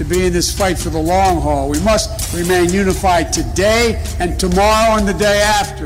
to 0.00 0.04
be 0.06 0.26
in 0.26 0.32
this 0.32 0.50
fight 0.50 0.78
for 0.78 0.90
the 0.90 0.98
long 0.98 1.42
haul. 1.42 1.68
We 1.68 1.78
must 1.80 2.32
remain 2.34 2.72
unified 2.72 3.34
today 3.34 4.00
and 4.18 4.38
tomorrow 4.38 4.96
and 4.96 5.04
the 5.04 5.12
day 5.12 5.42
after. 5.42 5.84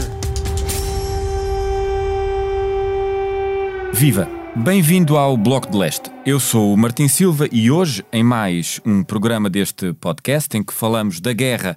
Viva! 3.93 4.29
Bem-vindo 4.55 5.17
ao 5.17 5.37
Bloco 5.37 5.69
de 5.69 5.77
Leste. 5.77 6.13
Eu 6.25 6.39
sou 6.39 6.73
o 6.73 6.77
Martim 6.77 7.09
Silva 7.09 7.49
e 7.51 7.73
hoje, 7.73 8.05
em 8.13 8.23
mais 8.23 8.81
um 8.87 9.03
programa 9.03 9.51
deste 9.51 9.93
podcast 9.95 10.57
em 10.57 10.63
que 10.63 10.73
falamos 10.73 11.19
da 11.19 11.33
guerra 11.33 11.77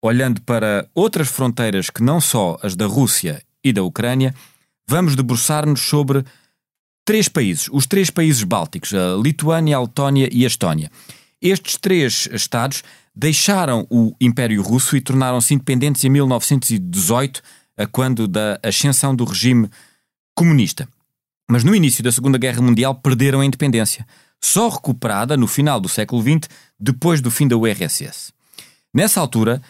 olhando 0.00 0.40
para 0.42 0.86
outras 0.94 1.26
fronteiras 1.26 1.90
que 1.90 2.00
não 2.00 2.20
só 2.20 2.58
as 2.62 2.76
da 2.76 2.86
Rússia 2.86 3.42
e 3.64 3.72
da 3.72 3.82
Ucrânia, 3.82 4.32
vamos 4.86 5.16
debruçar-nos 5.16 5.80
sobre 5.80 6.24
três 7.04 7.28
países, 7.28 7.68
os 7.72 7.88
três 7.88 8.08
países 8.08 8.44
bálticos, 8.44 8.94
a 8.94 9.16
Lituânia, 9.20 9.76
a 9.76 9.80
Letónia 9.80 10.28
e 10.30 10.44
a 10.44 10.46
Estónia. 10.46 10.88
Estes 11.42 11.76
três 11.76 12.28
Estados 12.32 12.84
deixaram 13.14 13.84
o 13.90 14.14
Império 14.20 14.62
Russo 14.62 14.96
e 14.96 15.00
tornaram-se 15.00 15.52
independentes 15.52 16.04
em 16.04 16.08
1918, 16.08 17.42
a 17.76 17.86
quando 17.86 18.28
da 18.28 18.60
ascensão 18.62 19.14
do 19.14 19.24
regime 19.24 19.68
comunista. 20.36 20.88
Mas 21.50 21.64
no 21.64 21.74
início 21.74 22.04
da 22.04 22.12
Segunda 22.12 22.38
Guerra 22.38 22.62
Mundial 22.62 22.94
perderam 22.94 23.40
a 23.40 23.44
independência, 23.44 24.06
só 24.40 24.68
recuperada 24.68 25.36
no 25.36 25.48
final 25.48 25.80
do 25.80 25.88
século 25.88 26.22
XX, 26.22 26.48
depois 26.78 27.20
do 27.20 27.30
fim 27.30 27.48
da 27.48 27.56
URSS. 27.56 28.32
Nessa 28.94 29.20
altura, 29.20 29.60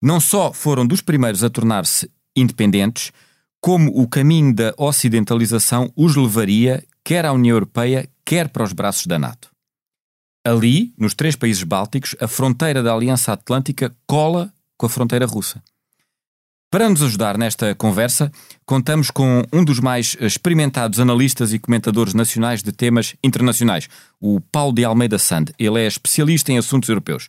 não 0.00 0.20
só 0.20 0.52
foram 0.52 0.86
dos 0.86 1.00
primeiros 1.00 1.42
a 1.42 1.50
tornar-se 1.50 2.08
independentes, 2.36 3.10
como 3.60 3.90
o 4.00 4.06
caminho 4.06 4.54
da 4.54 4.72
ocidentalização 4.78 5.92
os 5.96 6.14
levaria 6.14 6.84
quer 7.02 7.24
à 7.24 7.32
União 7.32 7.54
Europeia, 7.54 8.08
quer 8.24 8.48
para 8.48 8.64
os 8.64 8.72
braços 8.72 9.06
da 9.06 9.18
NATO. 9.18 9.55
Ali, 10.46 10.94
nos 10.96 11.12
três 11.12 11.34
países 11.34 11.64
bálticos, 11.64 12.14
a 12.20 12.28
fronteira 12.28 12.80
da 12.80 12.94
Aliança 12.94 13.32
Atlântica 13.32 13.92
cola 14.06 14.52
com 14.76 14.86
a 14.86 14.88
fronteira 14.88 15.26
russa. 15.26 15.60
Para 16.70 16.88
nos 16.88 17.02
ajudar 17.02 17.36
nesta 17.36 17.74
conversa, 17.74 18.30
contamos 18.64 19.10
com 19.10 19.42
um 19.52 19.64
dos 19.64 19.80
mais 19.80 20.16
experimentados 20.20 21.00
analistas 21.00 21.52
e 21.52 21.58
comentadores 21.58 22.14
nacionais 22.14 22.62
de 22.62 22.70
temas 22.70 23.16
internacionais, 23.24 23.88
o 24.20 24.40
Paulo 24.40 24.72
de 24.72 24.84
Almeida 24.84 25.18
Sand. 25.18 25.46
Ele 25.58 25.80
é 25.80 25.86
especialista 25.88 26.52
em 26.52 26.58
assuntos 26.58 26.88
europeus. 26.88 27.28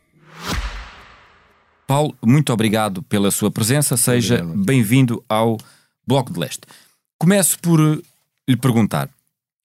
Paulo, 1.91 2.15
muito 2.25 2.53
obrigado 2.53 3.03
pela 3.03 3.29
sua 3.31 3.51
presença. 3.51 3.97
Seja 3.97 4.41
bem-vindo 4.45 5.21
ao 5.27 5.57
Bloco 6.07 6.31
de 6.31 6.39
Leste. 6.39 6.61
Começo 7.19 7.59
por 7.59 7.81
eh, 7.81 8.01
lhe 8.47 8.55
perguntar 8.55 9.09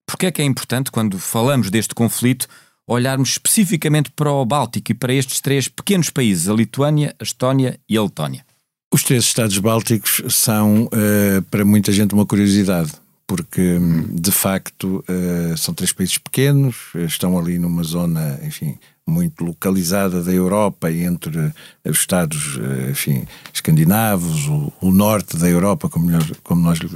porque 0.05 0.27
é 0.27 0.33
que 0.33 0.43
é 0.43 0.45
importante, 0.45 0.91
quando 0.91 1.21
falamos 1.21 1.71
deste 1.71 1.95
conflito, 1.95 2.49
olharmos 2.85 3.29
especificamente 3.29 4.11
para 4.11 4.29
o 4.33 4.45
Báltico 4.45 4.91
e 4.91 4.95
para 4.97 5.15
estes 5.15 5.41
três 5.41 5.69
pequenos 5.69 6.11
países, 6.11 6.49
a 6.49 6.53
Lituânia, 6.53 7.15
a 7.21 7.23
Estónia 7.23 7.79
e 7.89 7.97
a 7.97 8.03
Letónia. 8.03 8.45
Os 8.93 9.05
três 9.05 9.23
Estados 9.23 9.59
Bálticos 9.59 10.21
são, 10.29 10.89
eh, 10.91 11.41
para 11.49 11.65
muita 11.65 11.93
gente, 11.93 12.13
uma 12.13 12.27
curiosidade, 12.27 12.91
porque, 13.25 13.79
hum, 13.79 14.05
de 14.11 14.33
facto, 14.33 15.05
eh, 15.09 15.55
são 15.57 15.73
três 15.73 15.93
países 15.93 16.19
pequenos, 16.19 16.75
estão 17.07 17.39
ali 17.39 17.57
numa 17.57 17.85
zona, 17.85 18.41
enfim, 18.43 18.77
muito 19.09 19.45
localizada 19.45 20.21
da 20.23 20.33
Europa 20.33 20.91
e 20.91 21.03
entre 21.05 21.39
eh, 21.85 21.91
os 21.91 21.99
Estados, 21.99 22.59
eh, 22.61 22.91
enfim, 22.91 23.25
escandinavos, 23.55 24.47
o, 24.49 24.73
o 24.81 24.91
norte 24.91 25.37
da 25.37 25.49
Europa, 25.49 25.89
como, 25.89 26.11
nós- 26.11 26.33
como 26.43 26.61
nós 26.63 26.79
lhe 26.79 26.89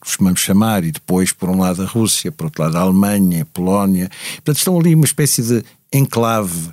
costumamos 0.00 0.40
chamar, 0.40 0.82
e 0.84 0.90
depois, 0.90 1.32
por 1.32 1.48
um 1.48 1.58
lado, 1.60 1.82
a 1.82 1.86
Rússia, 1.86 2.32
por 2.32 2.46
outro 2.46 2.62
lado, 2.64 2.76
a 2.76 2.80
Alemanha, 2.80 3.42
a 3.42 3.46
Polónia. 3.46 4.10
Portanto, 4.36 4.56
estão 4.56 4.78
ali 4.78 4.94
uma 4.94 5.04
espécie 5.04 5.42
de 5.42 5.64
enclave 5.92 6.70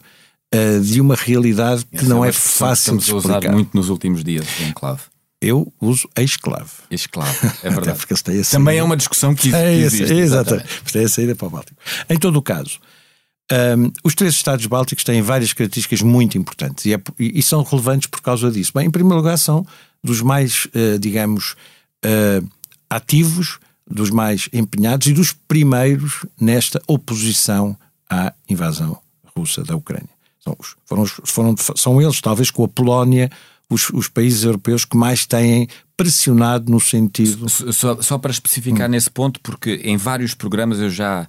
eh, 0.51 0.79
de 0.79 0.99
uma 0.99 1.13
realidade 1.15 1.85
que 1.85 2.05
não 2.05 2.17
é 2.17 2.19
uma 2.21 2.29
expressão 2.29 2.67
que 2.67 2.75
fácil 2.75 2.97
de 2.97 3.11
a 3.13 3.17
explicar. 3.35 3.53
muito 3.53 3.77
nos 3.77 3.89
últimos 3.89 4.23
dias, 4.23 4.47
enclave. 4.67 5.01
Eu 5.41 5.71
uso 5.79 6.09
esclave. 6.17 6.69
Esclave, 6.91 7.37
é 7.43 7.47
Até 7.67 7.69
verdade. 7.69 7.97
porque 7.99 8.13
a 8.13 8.17
Também 8.17 8.43
saída. 8.43 8.73
é 8.73 8.83
uma 8.83 8.97
discussão 8.97 9.33
que, 9.35 9.49
que 9.49 9.55
É, 9.55 9.73
existe. 9.75 10.03
esse- 10.03 10.13
exatamente. 10.15 10.67
Mas 10.83 10.91
tem 10.91 11.05
a 11.05 11.09
saída 11.09 11.35
para 11.35 11.47
o 11.47 11.49
Báltico. 11.51 11.79
Em 12.09 12.17
todo 12.17 12.35
o 12.37 12.41
caso, 12.41 12.79
hum, 13.77 13.91
os 14.03 14.13
três 14.15 14.33
Estados 14.35 14.65
Bálticos 14.65 15.03
têm 15.03 15.21
várias 15.21 15.53
características 15.53 16.01
muito 16.01 16.37
importantes 16.37 16.85
e, 16.85 16.93
é 16.93 17.01
e- 17.19 17.41
são 17.43 17.63
relevantes 17.63 18.07
por 18.07 18.21
causa 18.21 18.51
disso. 18.51 18.71
Bem, 18.75 18.87
em 18.87 18.91
primeiro 18.91 19.17
lugar, 19.17 19.37
são 19.37 19.65
dos 20.03 20.21
mais, 20.21 20.67
eh, 20.73 20.97
digamos, 20.97 21.55
eh, 22.03 22.41
ativos, 22.89 23.59
dos 23.89 24.09
mais 24.11 24.47
empenhados 24.53 25.07
e 25.07 25.13
dos 25.13 25.31
primeiros 25.47 26.25
nesta 26.39 26.81
oposição 26.87 27.75
à 28.09 28.33
invasão 28.49 28.97
russa 29.35 29.63
da 29.63 29.75
Ucrânia. 29.75 30.09
São, 30.43 30.55
os- 30.59 30.75
foram, 30.85 31.05
foram, 31.07 31.55
são 31.75 32.01
eles, 32.01 32.21
talvez 32.21 32.49
com 32.51 32.63
a 32.63 32.67
Polónia, 32.67 33.29
os, 33.69 33.89
os 33.89 34.07
países 34.07 34.43
europeus 34.43 34.85
que 34.85 34.95
mais 34.97 35.25
têm 35.25 35.67
pressionado 35.97 36.71
no 36.71 36.79
sentido. 36.79 37.47
Só, 37.49 38.01
só 38.01 38.17
para 38.17 38.31
especificar 38.31 38.87
Hum. 38.87 38.91
nesse 38.91 39.09
ponto, 39.09 39.39
porque 39.41 39.81
em 39.83 39.97
vários 39.97 40.33
programas 40.33 40.79
eu 40.79 40.89
já 40.89 41.27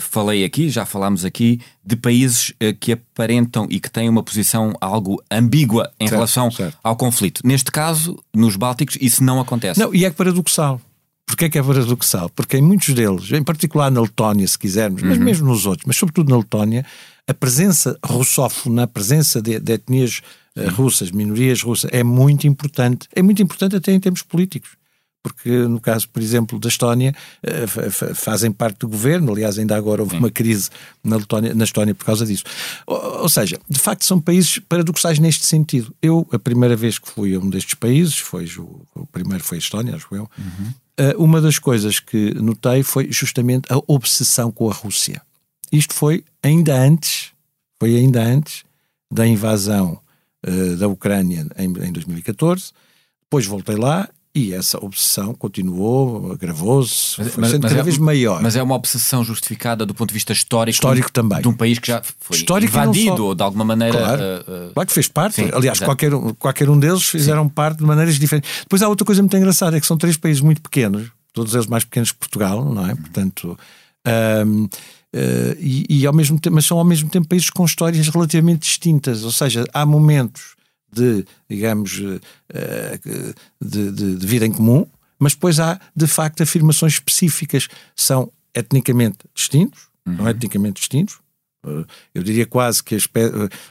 falei 0.00 0.44
aqui, 0.44 0.68
já 0.68 0.84
falámos 0.84 1.24
aqui, 1.24 1.60
de 1.84 1.96
países 1.96 2.52
eh, 2.58 2.72
que 2.72 2.92
aparentam 2.92 3.66
e 3.70 3.78
que 3.78 3.90
têm 3.90 4.08
uma 4.08 4.22
posição 4.22 4.74
algo 4.80 5.22
ambígua 5.30 5.90
em 5.98 6.06
Certo, 6.06 6.14
relação 6.16 6.50
certo. 6.50 6.76
ao 6.82 6.96
conflito. 6.96 7.40
Neste 7.44 7.70
caso, 7.70 8.18
nos 8.34 8.56
Bálticos, 8.56 8.98
isso 9.00 9.22
não 9.22 9.40
acontece. 9.40 9.78
Não, 9.78 9.94
e 9.94 10.04
é 10.04 10.10
paradoxal. 10.10 10.80
Porquê 11.26 11.46
é 11.46 11.48
que 11.48 11.58
é 11.58 11.62
paradoxal? 11.62 12.30
Porque 12.30 12.56
em 12.56 12.62
muitos 12.62 12.94
deles, 12.94 13.30
em 13.32 13.42
particular 13.42 13.90
na 13.90 14.00
Letónia, 14.00 14.46
se 14.46 14.58
quisermos, 14.58 15.02
mas 15.02 15.18
mesmo 15.18 15.48
nos 15.48 15.66
outros, 15.66 15.84
mas 15.86 15.96
sobretudo 15.96 16.30
na 16.30 16.36
Letónia, 16.36 16.84
a 17.26 17.34
presença 17.34 17.98
russófona, 18.04 18.84
a 18.84 18.86
presença 18.86 19.42
de, 19.42 19.58
de 19.58 19.72
etnias 19.72 20.22
eh, 20.56 20.68
russas, 20.68 21.10
minorias 21.10 21.62
russas, 21.62 21.90
é 21.92 22.04
muito 22.04 22.46
importante. 22.46 23.08
É 23.14 23.22
muito 23.22 23.42
importante 23.42 23.74
até 23.74 23.92
em 23.92 23.98
termos 23.98 24.22
políticos. 24.22 24.70
Porque 25.26 25.50
no 25.50 25.80
caso, 25.80 26.08
por 26.08 26.22
exemplo, 26.22 26.56
da 26.60 26.68
Estónia, 26.68 27.12
eh, 27.42 27.66
fa- 27.66 27.90
fa- 27.90 28.14
fazem 28.14 28.52
parte 28.52 28.78
do 28.78 28.88
governo, 28.88 29.32
aliás, 29.32 29.58
ainda 29.58 29.76
agora 29.76 30.00
houve 30.02 30.16
uma 30.16 30.30
crise 30.30 30.70
na, 31.02 31.16
Letónia, 31.16 31.52
na 31.52 31.64
Estónia 31.64 31.94
por 31.96 32.04
causa 32.04 32.24
disso. 32.24 32.44
Ou, 32.86 33.22
ou 33.22 33.28
seja, 33.28 33.58
de 33.68 33.78
facto 33.80 34.04
são 34.06 34.20
países 34.20 34.60
paradoxais 34.68 35.18
neste 35.18 35.44
sentido. 35.44 35.92
Eu, 36.00 36.24
a 36.30 36.38
primeira 36.38 36.76
vez 36.76 36.96
que 36.98 37.08
fui 37.10 37.34
a 37.34 37.40
um 37.40 37.50
destes 37.50 37.74
países, 37.74 38.16
foi 38.18 38.44
o, 38.56 38.80
o 38.94 39.04
primeiro 39.06 39.42
foi 39.42 39.58
a 39.58 39.60
Estónia, 39.60 39.96
acho 39.96 40.06
eu, 40.14 40.30
eh, 40.96 41.14
uma 41.18 41.40
das 41.40 41.58
coisas 41.58 41.98
que 41.98 42.32
notei 42.34 42.84
foi 42.84 43.10
justamente 43.10 43.66
a 43.72 43.78
obsessão 43.88 44.52
com 44.52 44.70
a 44.70 44.72
Rússia. 44.72 45.20
Isto 45.72 45.92
foi 45.94 46.22
ainda 46.40 46.72
antes, 46.80 47.32
foi 47.80 47.96
ainda 47.96 48.22
antes 48.22 48.62
da 49.12 49.26
invasão 49.26 49.98
eh, 50.44 50.76
da 50.76 50.86
Ucrânia 50.86 51.44
em, 51.58 51.64
em 51.64 51.92
2014. 51.92 52.70
Depois 53.24 53.44
voltei 53.44 53.74
lá 53.74 54.08
e 54.38 54.52
essa 54.52 54.76
obsessão 54.84 55.32
continuou, 55.32 56.32
agravou-se, 56.32 57.16
foi 57.30 57.44
sendo 57.48 57.62
cada 57.68 57.80
é, 57.80 57.82
vez 57.82 57.96
maior. 57.96 58.42
mas 58.42 58.54
é 58.54 58.62
uma 58.62 58.74
obsessão 58.74 59.24
justificada 59.24 59.86
do 59.86 59.94
ponto 59.94 60.10
de 60.10 60.14
vista 60.14 60.32
histórico, 60.32 60.74
Histórico 60.74 61.10
também. 61.10 61.40
de 61.40 61.48
um 61.48 61.54
país 61.54 61.78
que 61.78 61.88
já 61.88 62.02
foi 62.20 62.36
Histórico 62.36 62.70
invadido 62.76 63.24
ou 63.24 63.34
de 63.34 63.42
alguma 63.42 63.64
maneira. 63.64 63.96
Claro. 63.96 64.22
eh, 64.22 64.44
eh, 64.46 64.70
Claro 64.74 64.86
que 64.86 64.92
fez 64.92 65.08
parte. 65.08 65.36
Sim, 65.36 65.50
Aliás, 65.52 65.78
exato. 65.78 65.84
qualquer, 65.86 66.12
um- 66.14 66.34
qualquer 66.34 66.68
um 66.68 66.78
deles 66.78 67.04
fizeram 67.04 67.48
parte 67.48 67.78
de 67.78 67.84
maneiras 67.84 68.18
diferentes. 68.18 68.50
Depois 68.60 68.82
há 68.82 68.88
outra 68.88 69.06
coisa 69.06 69.22
muito 69.22 69.36
engraçada: 69.36 69.76
é 69.76 69.80
que 69.80 69.86
são 69.86 69.96
três 69.96 70.16
países 70.18 70.42
muito 70.42 70.60
pequenos, 70.60 71.08
todos 71.32 71.54
eles 71.54 71.66
mais 71.66 71.84
pequenos 71.84 72.12
que 72.12 72.18
Portugal, 72.18 72.64
não 72.64 72.86
é? 72.86 72.94
Portanto. 72.94 73.58
ahm, 74.04 74.66
eh, 75.12 75.56
e, 75.58 75.86
e 76.00 76.06
ao 76.06 76.12
mesmo 76.12 76.38
tempo, 76.38 76.54
mas 76.56 76.66
são 76.66 76.76
ao 76.78 76.84
mesmo 76.84 77.08
tempo 77.08 77.26
países 77.26 77.48
com 77.48 77.64
histórias 77.64 78.06
relativamente 78.08 78.60
distintas, 78.60 79.24
ou 79.24 79.30
seja, 79.30 79.64
há 79.72 79.86
momentos 79.86 80.55
de, 80.96 81.24
digamos, 81.48 81.90
de, 81.90 82.20
de, 83.60 84.16
de 84.16 84.26
vida 84.26 84.46
em 84.46 84.52
comum, 84.52 84.86
mas 85.18 85.34
depois 85.34 85.60
há, 85.60 85.80
de 85.94 86.06
facto, 86.06 86.42
afirmações 86.42 86.94
específicas. 86.94 87.68
São 87.94 88.30
etnicamente 88.54 89.18
distintos, 89.34 89.88
uhum. 90.06 90.14
não 90.14 90.28
etnicamente 90.28 90.80
distintos. 90.80 91.18
Eu 92.14 92.22
diria 92.22 92.46
quase 92.46 92.82
que 92.82 92.96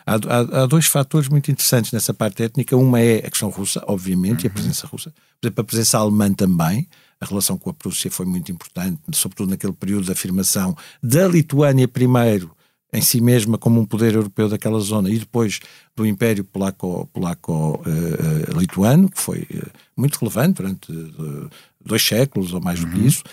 há, 0.05 0.15
há, 0.15 0.63
há, 0.63 0.65
dois 0.65 0.85
fatores 0.85 1.29
muito 1.29 1.49
interessantes 1.49 1.93
nessa 1.93 2.13
parte 2.13 2.43
étnica. 2.43 2.75
Uma 2.75 2.99
é 2.99 3.25
a 3.25 3.29
questão 3.29 3.49
russa, 3.49 3.81
obviamente, 3.87 4.41
uhum. 4.41 4.45
e 4.45 4.47
a 4.47 4.49
uhum. 4.49 4.53
presença 4.53 4.87
russa. 4.87 5.13
Por 5.39 5.47
exemplo, 5.47 5.61
a 5.61 5.63
presença 5.63 5.97
alemã 5.97 6.31
também. 6.33 6.87
A 7.21 7.25
relação 7.25 7.57
com 7.57 7.69
a 7.69 7.73
Prússia 7.73 8.11
foi 8.11 8.25
muito 8.25 8.51
importante, 8.51 8.99
sobretudo 9.13 9.49
naquele 9.49 9.71
período 9.71 10.03
de 10.03 10.11
afirmação 10.11 10.75
da 11.01 11.25
Lituânia 11.27 11.87
primeiro 11.87 12.54
em 12.95 13.01
si 13.01 13.19
mesma 13.19 13.57
como 13.57 13.81
um 13.81 13.85
poder 13.85 14.15
europeu 14.15 14.47
daquela 14.47 14.79
zona 14.79 15.09
e 15.09 15.19
depois 15.19 15.59
do 15.95 16.05
Império 16.05 16.45
Polaco-Lituano, 16.45 17.09
Polaco, 17.11 19.07
uh, 19.07 19.09
que 19.09 19.21
foi 19.21 19.39
uh, 19.39 19.69
muito 19.97 20.17
relevante 20.17 20.61
durante 20.61 20.91
uh, 20.91 21.49
dois 21.83 22.01
séculos 22.01 22.53
ou 22.53 22.61
mais 22.61 22.79
do 22.79 22.87
que 22.87 22.97
uhum. 22.97 23.05
isso. 23.05 23.23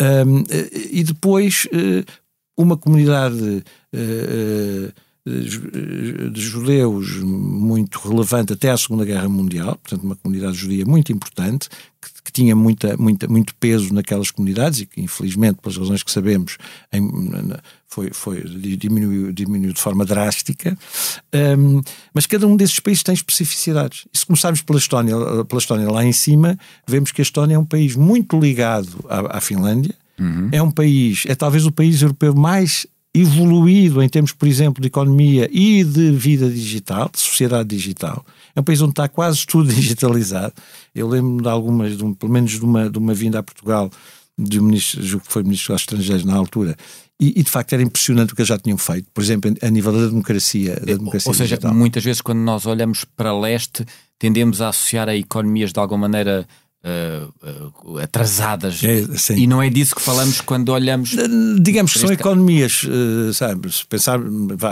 Um, 0.00 0.44
e 0.92 1.02
depois 1.02 1.66
uma 2.56 2.76
comunidade 2.76 3.62
de 5.30 6.40
judeus 6.40 7.16
muito 7.22 7.98
relevante 7.98 8.52
até 8.52 8.70
à 8.70 8.76
Segunda 8.76 9.04
Guerra 9.04 9.28
Mundial, 9.28 9.78
portanto 9.82 10.04
uma 10.04 10.16
comunidade 10.16 10.56
judia 10.56 10.84
muito 10.84 11.12
importante, 11.12 11.68
que, 12.00 12.22
que, 12.24 12.32
tinha 12.32 12.56
muita, 12.56 12.96
muita, 12.96 13.28
muito 13.28 13.54
peso 13.56 13.92
naquelas 13.92 14.30
comunidades 14.30 14.80
e 14.80 14.86
que 14.86 15.00
infelizmente, 15.00 15.58
pelas 15.60 15.76
razões 15.76 16.02
que 16.02 16.10
sabemos, 16.10 16.56
em, 16.92 17.02
foi, 17.86 18.10
foi, 18.12 18.42
diminuiu, 18.42 19.32
diminuiu 19.32 19.72
de 19.72 19.80
forma 19.80 20.04
drástica, 20.04 20.78
um, 21.58 21.82
mas 22.14 22.24
cada 22.24 22.46
um 22.46 22.56
desses 22.56 22.78
países 22.78 23.02
tem 23.02 23.12
especificidades. 23.12 24.06
E 24.14 24.18
se 24.18 24.24
começarmos 24.24 24.62
pela 24.62 24.78
Estónia, 24.78 25.14
pela 25.44 25.58
Estónia 25.58 25.90
lá 25.90 26.04
em 26.04 26.12
cima, 26.12 26.56
vemos 26.86 27.10
que 27.10 27.20
a 27.20 27.24
Estónia 27.24 27.56
é 27.56 27.58
um 27.58 27.64
país 27.64 27.96
muito 27.96 28.38
ligado 28.38 29.04
à, 29.08 29.38
à 29.38 29.40
Finlândia, 29.40 29.94
uhum. 30.18 30.48
é 30.52 30.62
um 30.62 30.70
país, 30.70 31.24
é 31.26 31.34
talvez 31.34 31.66
o 31.66 31.72
país 31.72 32.00
europeu 32.00 32.34
mais 32.34 32.86
evoluído 33.14 34.02
em 34.02 34.08
termos, 34.08 34.32
por 34.32 34.46
exemplo, 34.46 34.80
de 34.80 34.86
economia 34.86 35.48
e 35.52 35.82
de 35.82 36.12
vida 36.12 36.48
digital, 36.48 37.10
de 37.12 37.20
sociedade 37.20 37.68
digital. 37.68 38.24
É 38.54 38.60
um 38.60 38.62
país 38.62 38.80
onde 38.80 38.92
está 38.92 39.08
quase 39.08 39.44
tudo 39.46 39.68
digitalizado. 39.72 40.52
Eu 40.94 41.08
lembro 41.08 41.42
de 41.42 41.48
algumas, 41.48 41.96
de 41.96 42.04
um, 42.04 42.14
pelo 42.14 42.32
menos 42.32 42.52
de 42.52 42.64
uma, 42.64 42.88
de 42.88 42.98
uma 42.98 43.12
vinda 43.12 43.40
a 43.40 43.42
Portugal 43.42 43.90
de 44.38 44.60
um 44.60 44.64
ministro, 44.64 45.20
que 45.20 45.32
foi 45.32 45.42
ministro 45.42 45.74
dos 45.74 45.82
estrangeiros 45.82 46.24
na 46.24 46.34
altura, 46.34 46.76
e, 47.18 47.38
e, 47.38 47.42
de 47.42 47.50
facto 47.50 47.74
era 47.74 47.82
impressionante 47.82 48.32
o 48.32 48.36
que 48.36 48.40
eles 48.40 48.48
já 48.48 48.58
tinham 48.58 48.78
feito, 48.78 49.06
por 49.12 49.22
exemplo, 49.22 49.52
a 49.60 49.68
nível 49.68 49.92
da 49.92 50.06
democracia. 50.06 50.76
Da 50.76 50.94
democracia 50.94 51.28
Ou 51.28 51.34
seja, 51.34 51.56
digital. 51.56 51.74
muitas 51.74 52.02
vezes 52.02 52.22
quando 52.22 52.38
nós 52.38 52.64
olhamos 52.64 53.04
para 53.04 53.38
leste, 53.38 53.84
tendemos 54.18 54.62
a 54.62 54.70
associar 54.70 55.06
a 55.06 55.14
economias 55.14 55.70
de 55.70 55.78
alguma 55.78 56.08
maneira 56.08 56.48
uh, 56.84 57.92
uh, 57.92 57.98
atrasadas. 57.98 58.80
É, 58.82 59.34
e 59.34 59.46
não 59.46 59.62
é 59.62 59.68
disso 59.68 59.94
que 59.94 60.02
falamos 60.02 60.40
quando 60.40 60.70
olhamos. 60.70 61.16
Digamos 61.60 61.92
que 61.92 61.98
são 61.98 62.12
economias, 62.12 62.82
uh, 62.84 63.32
sabe, 63.34 63.72
se 63.72 63.86
pensar, 63.86 64.18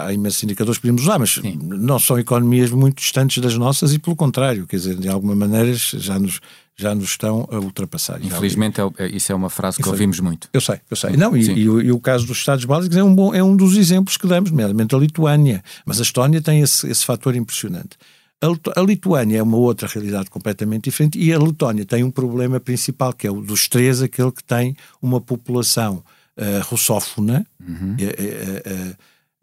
há 0.05 0.13
imensos 0.13 0.43
indicadores 0.43 0.79
que 0.79 0.83
podemos 0.83 1.03
usar, 1.03 1.19
mas 1.19 1.35
Sim. 1.35 1.59
não 1.63 1.99
são 1.99 2.19
economias 2.19 2.71
muito 2.71 3.01
distantes 3.01 3.43
das 3.43 3.55
nossas 3.57 3.93
e 3.93 3.99
pelo 3.99 4.17
contrário, 4.17 4.67
quer 4.67 4.77
dizer, 4.77 4.97
de 4.97 5.09
alguma 5.09 5.35
maneira 5.35 5.73
já 5.75 6.19
nos 6.19 6.41
já 6.81 6.95
nos 6.95 7.09
estão 7.09 7.49
a 7.51 7.59
ultrapassar. 7.59 8.25
Infelizmente, 8.25 8.81
é, 8.81 9.09
isso 9.09 9.33
é 9.33 9.35
uma 9.35 9.51
frase 9.51 9.79
que 9.79 9.89
ouvimos 9.89 10.21
muito. 10.21 10.49
Eu 10.53 10.61
sei, 10.61 10.79
eu 10.89 10.97
sei. 10.97 11.17
Não, 11.17 11.37
e, 11.37 11.41
e, 11.41 11.69
o, 11.69 11.83
e, 11.83 11.91
o, 11.91 11.99
caso 11.99 12.25
dos 12.25 12.39
Estados 12.39 12.65
Básicos 12.65 12.97
é 12.97 13.03
um, 13.03 13.13
bom, 13.13 13.35
é 13.35 13.43
um 13.43 13.57
dos 13.57 13.77
exemplos 13.77 14.17
que 14.17 14.29
damos, 14.29 14.53
nomeadamente 14.53 14.95
a 14.95 14.99
Lituânia. 14.99 15.61
Mas 15.85 15.99
a 15.99 16.05
Estónia 16.05 16.41
tem 16.41 16.61
esse, 16.61 16.89
esse 16.89 17.05
fator 17.05 17.35
impressionante. 17.35 17.99
A, 18.40 18.81
Lituânia 18.81 19.38
é 19.38 19.43
uma 19.43 19.56
outra 19.56 19.88
realidade 19.88 20.31
completamente 20.31 20.85
diferente 20.85 21.19
e 21.19 21.32
a 21.32 21.38
Letónia 21.38 21.85
tem 21.85 22.05
um 22.05 22.11
problema 22.11 22.61
principal, 22.61 23.12
que 23.12 23.26
é 23.26 23.31
o 23.31 23.40
dos 23.40 23.67
três, 23.69 24.00
aquele 24.00 24.31
que 24.31 24.44
tem 24.44 24.76
uma 25.02 25.20
população 25.20 26.05
uh, 26.37 26.64
russófona 26.64 27.44
uhum. 27.61 27.94
uh, 27.94 28.90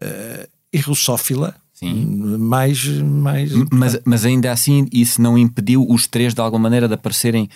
uh, 0.05 0.47
e 0.71 0.79
russófila. 0.79 1.55
Sim. 1.73 2.05
Mais, 2.39 2.85
mais... 2.85 3.51
Mas, 3.69 3.99
mas 4.05 4.23
ainda 4.23 4.49
assim, 4.49 4.87
isso 4.93 5.21
não 5.21 5.37
impediu 5.37 5.85
os 5.89 6.07
três 6.07 6.33
de 6.33 6.39
alguma 6.39 6.63
maneira 6.63 6.87
de 6.87 6.93
aparecerem 6.93 7.49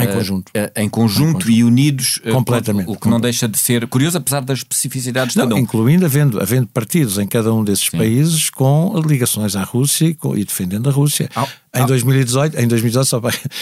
em 0.00 0.12
conjunto. 0.12 0.50
Uh, 0.50 0.70
em, 0.76 0.88
conjunto 0.88 1.20
em 1.20 1.32
conjunto 1.32 1.50
e 1.50 1.64
unidos. 1.64 2.20
Uh, 2.24 2.32
Completamente. 2.32 2.90
O 2.90 2.96
que 2.96 3.08
não 3.08 3.20
deixa 3.20 3.48
de 3.48 3.58
ser 3.58 3.86
curioso, 3.86 4.18
apesar 4.18 4.40
das 4.40 4.58
especificidades 4.58 5.34
de 5.34 5.40
cada 5.40 5.54
um. 5.54 5.58
Incluindo 5.58 6.04
havendo, 6.04 6.40
havendo 6.40 6.66
partidos 6.68 7.18
em 7.18 7.26
cada 7.26 7.52
um 7.52 7.64
desses 7.64 7.86
Sim. 7.86 7.98
países 7.98 8.50
com 8.50 9.00
ligações 9.06 9.56
à 9.56 9.62
Rússia 9.62 10.06
e, 10.06 10.14
com, 10.14 10.36
e 10.36 10.44
defendendo 10.44 10.88
a 10.88 10.92
Rússia. 10.92 11.28
Ah, 11.34 11.48
em, 11.74 11.82
ah. 11.82 11.86
2018, 11.86 12.58
em 12.58 12.68
2018, 12.68 13.06
só, 13.06 13.20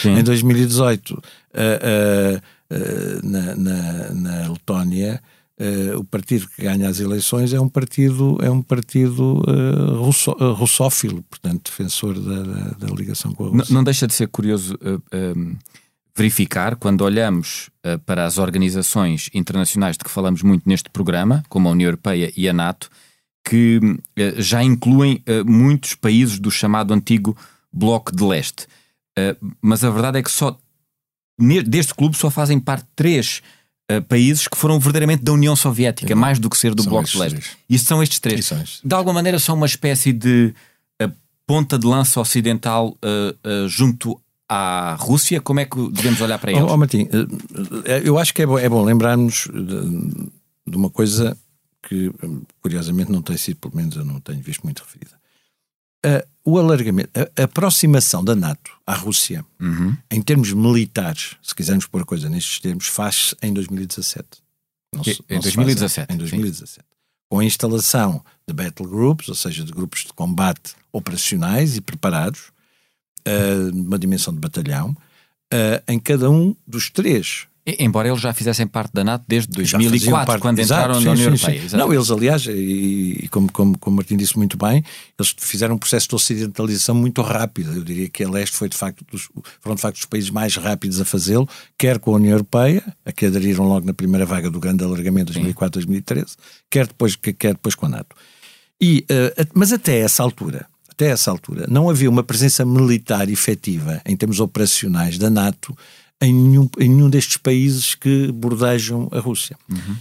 em 0.09 0.23
2018, 0.23 1.15
uh, 1.15 2.43
na, 3.23 3.57
na, 3.57 4.11
na 4.15 4.49
Letónia, 4.49 5.21
Uh, 5.57 6.01
o 6.01 6.05
partido 6.05 6.49
que 6.49 6.63
ganha 6.63 6.89
as 6.89 6.99
eleições 6.99 7.53
é 7.53 7.61
um 7.61 7.69
partido 7.69 8.37
é 8.43 8.51
um 8.51 8.61
partido 8.61 9.41
uh, 9.49 10.03
russo, 10.03 10.33
uh, 10.33 10.53
russófilo, 10.53 11.23
portanto 11.23 11.71
defensor 11.71 12.19
da, 12.19 12.43
da, 12.43 12.71
da, 12.71 12.87
ligação 12.93 13.33
com 13.33 13.45
a 13.45 13.49
Rússia. 13.51 13.67
Não, 13.69 13.77
não 13.77 13.85
deixa 13.85 14.05
de 14.09 14.15
ser 14.15 14.27
curioso 14.27 14.77
verificar 16.17 16.77
quando 16.77 17.03
olhamos 17.03 17.71
uh, 17.85 17.99
para 18.01 18.25
as 18.25 18.39
organizações 18.39 19.29
internacionais 19.35 19.97
de 19.99 20.05
que 20.05 20.11
falamos 20.11 20.43
muito 20.43 20.69
neste 20.69 20.89
programa, 20.89 21.45
como 21.49 21.69
a 21.69 21.73
União 21.73 21.89
Europeia 21.89 22.33
e 22.37 22.49
a 22.49 22.53
NATO, 22.53 22.89
que 23.45 23.79
uh, 23.79 24.01
já 24.41 24.63
incluem 24.63 25.23
uh, 25.29 25.45
muitos 25.45 25.95
países 25.95 26.39
do 26.39 26.51
chamado 26.51 26.95
antigo 26.95 27.37
Bloco 27.73 28.15
de 28.15 28.23
Leste. 28.23 28.69
mas 29.61 29.83
a 29.83 29.91
verdade 29.91 30.19
é 30.19 30.23
que 30.23 30.31
só 30.31 30.57
deste 31.67 31.93
clube 31.93 32.17
só 32.17 32.31
fazem 32.31 32.61
parte 32.61 32.87
três 32.95 33.43
países 34.09 34.47
que 34.47 34.57
foram 34.57 34.79
verdadeiramente 34.79 35.25
da 35.25 35.33
União 35.33 35.57
Soviética, 35.57 36.15
mais 36.15 36.39
do 36.39 36.49
que 36.49 36.57
ser 36.57 36.73
do 36.73 36.85
Bloco 36.85 37.09
de 37.09 37.19
Leste. 37.19 37.41
Três. 37.41 37.57
E 37.69 37.77
são 37.77 38.01
estes 38.01 38.21
três. 38.21 38.47
São 38.47 38.63
estes. 38.63 38.81
De 38.85 38.95
alguma 38.95 39.15
maneira 39.15 39.41
são 39.41 39.57
uma 39.57 39.67
espécie 39.67 40.13
de 40.13 40.55
ponta 41.45 41.77
de 41.77 41.85
lança 41.85 42.21
ocidental 42.21 42.97
junto 43.67 44.21
à 44.49 44.95
Rússia? 44.95 45.41
Como 45.41 45.61
é 45.61 45.65
que 45.65 45.91
devemos 45.91 46.21
olhar 46.21 46.39
para 46.39 46.53
eles? 46.53 46.63
Oh, 46.63 46.73
oh 46.73 46.77
Martim, 46.77 47.09
eh, 47.13 48.03
eu 48.05 48.19
acho 48.19 48.35
que 48.35 48.43
é 48.43 48.47
bom, 48.47 48.59
é 48.59 48.69
bom 48.69 48.83
lembrarmos 48.85 49.49
de, 49.53 50.31
de, 50.67 50.77
uma 50.77 50.91
coisa 50.91 51.37
que, 51.83 52.11
curiosamente, 52.61 53.11
não 53.11 53.23
tem 53.23 53.37
sido, 53.37 53.57
pelo 53.59 53.77
menos 53.77 53.97
eu 53.97 54.05
não 54.05 54.21
tenho 54.21 54.43
visto 54.43 54.63
muito 54.63 54.83
referida. 54.83 55.13
Uh, 56.05 56.27
o 56.45 56.59
alargamento, 56.59 57.09
a, 57.15 57.45
aproximação 57.45 58.23
da 58.23 58.37
NATO 58.37 58.71
à 58.87 58.95
Rússia, 58.95 59.45
uhum. 59.59 59.97
em 60.11 60.21
termos 60.21 60.53
militares, 60.53 61.37
se 61.43 61.55
quisermos 61.55 61.87
pôr 61.87 62.03
a 62.03 62.05
coisa 62.05 62.29
nestes 62.29 62.61
termos, 62.61 62.87
faz-se 62.87 63.35
em 63.43 63.53
2017. 63.55 64.27
Não 64.95 65.03
se, 65.03 65.13
em, 65.31 65.35
não 65.35 65.41
2017. 65.41 66.13
em 66.13 66.17
2017. 66.19 66.75
Sim. 66.75 66.81
Com 67.31 67.39
a 67.39 67.45
instalação 67.45 68.23
de 68.47 68.53
battle 68.53 68.87
groups, 68.87 69.29
ou 69.29 69.35
seja, 69.35 69.65
de 69.65 69.73
grupos 69.73 70.05
de 70.05 70.13
combate 70.13 70.75
operacionais 70.93 71.77
e 71.79 71.81
preparados, 71.81 72.53
uh, 73.27 73.75
uma 73.75 73.99
dimensão 73.99 74.33
de 74.33 74.41
batalhão, 74.41 74.91
uh, 74.91 75.83
em 75.89 75.99
cada 75.99 76.31
um 76.31 76.55
dos 76.67 76.91
três 76.91 77.47
Embora 77.67 78.09
eles 78.09 78.21
já 78.21 78.35
fizessem 78.35 78.67
parte 78.67 78.93
da 78.93 79.03
NATO 79.03 79.25
desde 79.27 79.49
2004, 79.53 80.27
parte, 80.27 80.43
quando 80.43 80.59
exato, 80.59 80.83
entraram 80.83 81.01
sim, 81.01 81.07
na 81.07 81.13
União 81.13 81.37
sim, 81.37 81.45
Europeia. 81.47 81.69
Sim. 81.71 81.77
Não, 81.79 81.95
eles, 81.95 82.11
aliás, 82.11 82.47
e, 82.47 83.21
e 83.23 83.29
como, 83.29 83.51
como, 83.51 83.79
como 83.79 83.97
Martim 83.97 84.19
disse 84.19 84.37
muito 84.37 84.59
bem, 84.59 84.85
eles 85.19 85.35
fizeram 85.39 85.75
um 85.75 85.79
processo 85.79 86.07
de 86.07 86.15
ocidentalização 86.15 86.95
muito 86.95 87.23
rápido. 87.23 87.73
Eu 87.73 87.83
diria 87.83 88.07
que 88.11 88.23
a 88.23 88.29
leste 88.29 88.55
foi 88.55 88.69
de 88.69 88.77
facto 88.77 89.03
dos, 89.11 89.31
foram 89.63 89.77
de 89.77 89.81
facto 89.81 89.97
os 89.97 90.05
países 90.05 90.29
mais 90.29 90.55
rápidos 90.57 91.01
a 91.01 91.07
fazê-lo, 91.07 91.49
quer 91.79 91.99
com 91.99 92.13
a 92.13 92.17
União 92.17 92.33
Europeia, 92.33 92.85
a 93.03 93.11
que 93.11 93.25
aderiram 93.25 93.67
logo 93.67 93.87
na 93.87 93.95
primeira 93.95 94.27
vaga 94.27 94.51
do 94.51 94.61
grande 94.61 94.85
alargamento 94.85 95.33
de 95.33 95.41
2004-2013, 95.41 96.37
quer 96.69 96.87
depois, 96.87 97.17
quer 97.17 97.55
depois 97.55 97.75
com 97.75 97.87
a 97.87 97.89
NATO. 97.89 98.15
E, 98.79 99.07
uh, 99.11 99.49
mas 99.55 99.73
até 99.73 100.01
essa 100.01 100.23
altura, 100.23 100.67
até 100.95 101.11
essa 101.11 101.31
altura, 101.31 101.67
não 101.69 101.91
havia 101.91 102.09
uma 102.09 102.23
presença 102.23 102.65
militar 102.65 103.29
efetiva 103.29 104.01
em 104.07 104.17
termos 104.17 104.39
operacionais 104.41 105.19
da 105.19 105.29
NATO 105.29 105.77
em 106.23 106.33
nenhum, 106.33 106.69
em 106.79 106.89
nenhum 106.89 107.11
destes 107.11 107.37
países 107.37 107.95
que 107.95 108.31
bordejam 108.33 109.09
a 109.13 109.19
Rússia. 109.19 109.57
Uhum. 109.69 109.97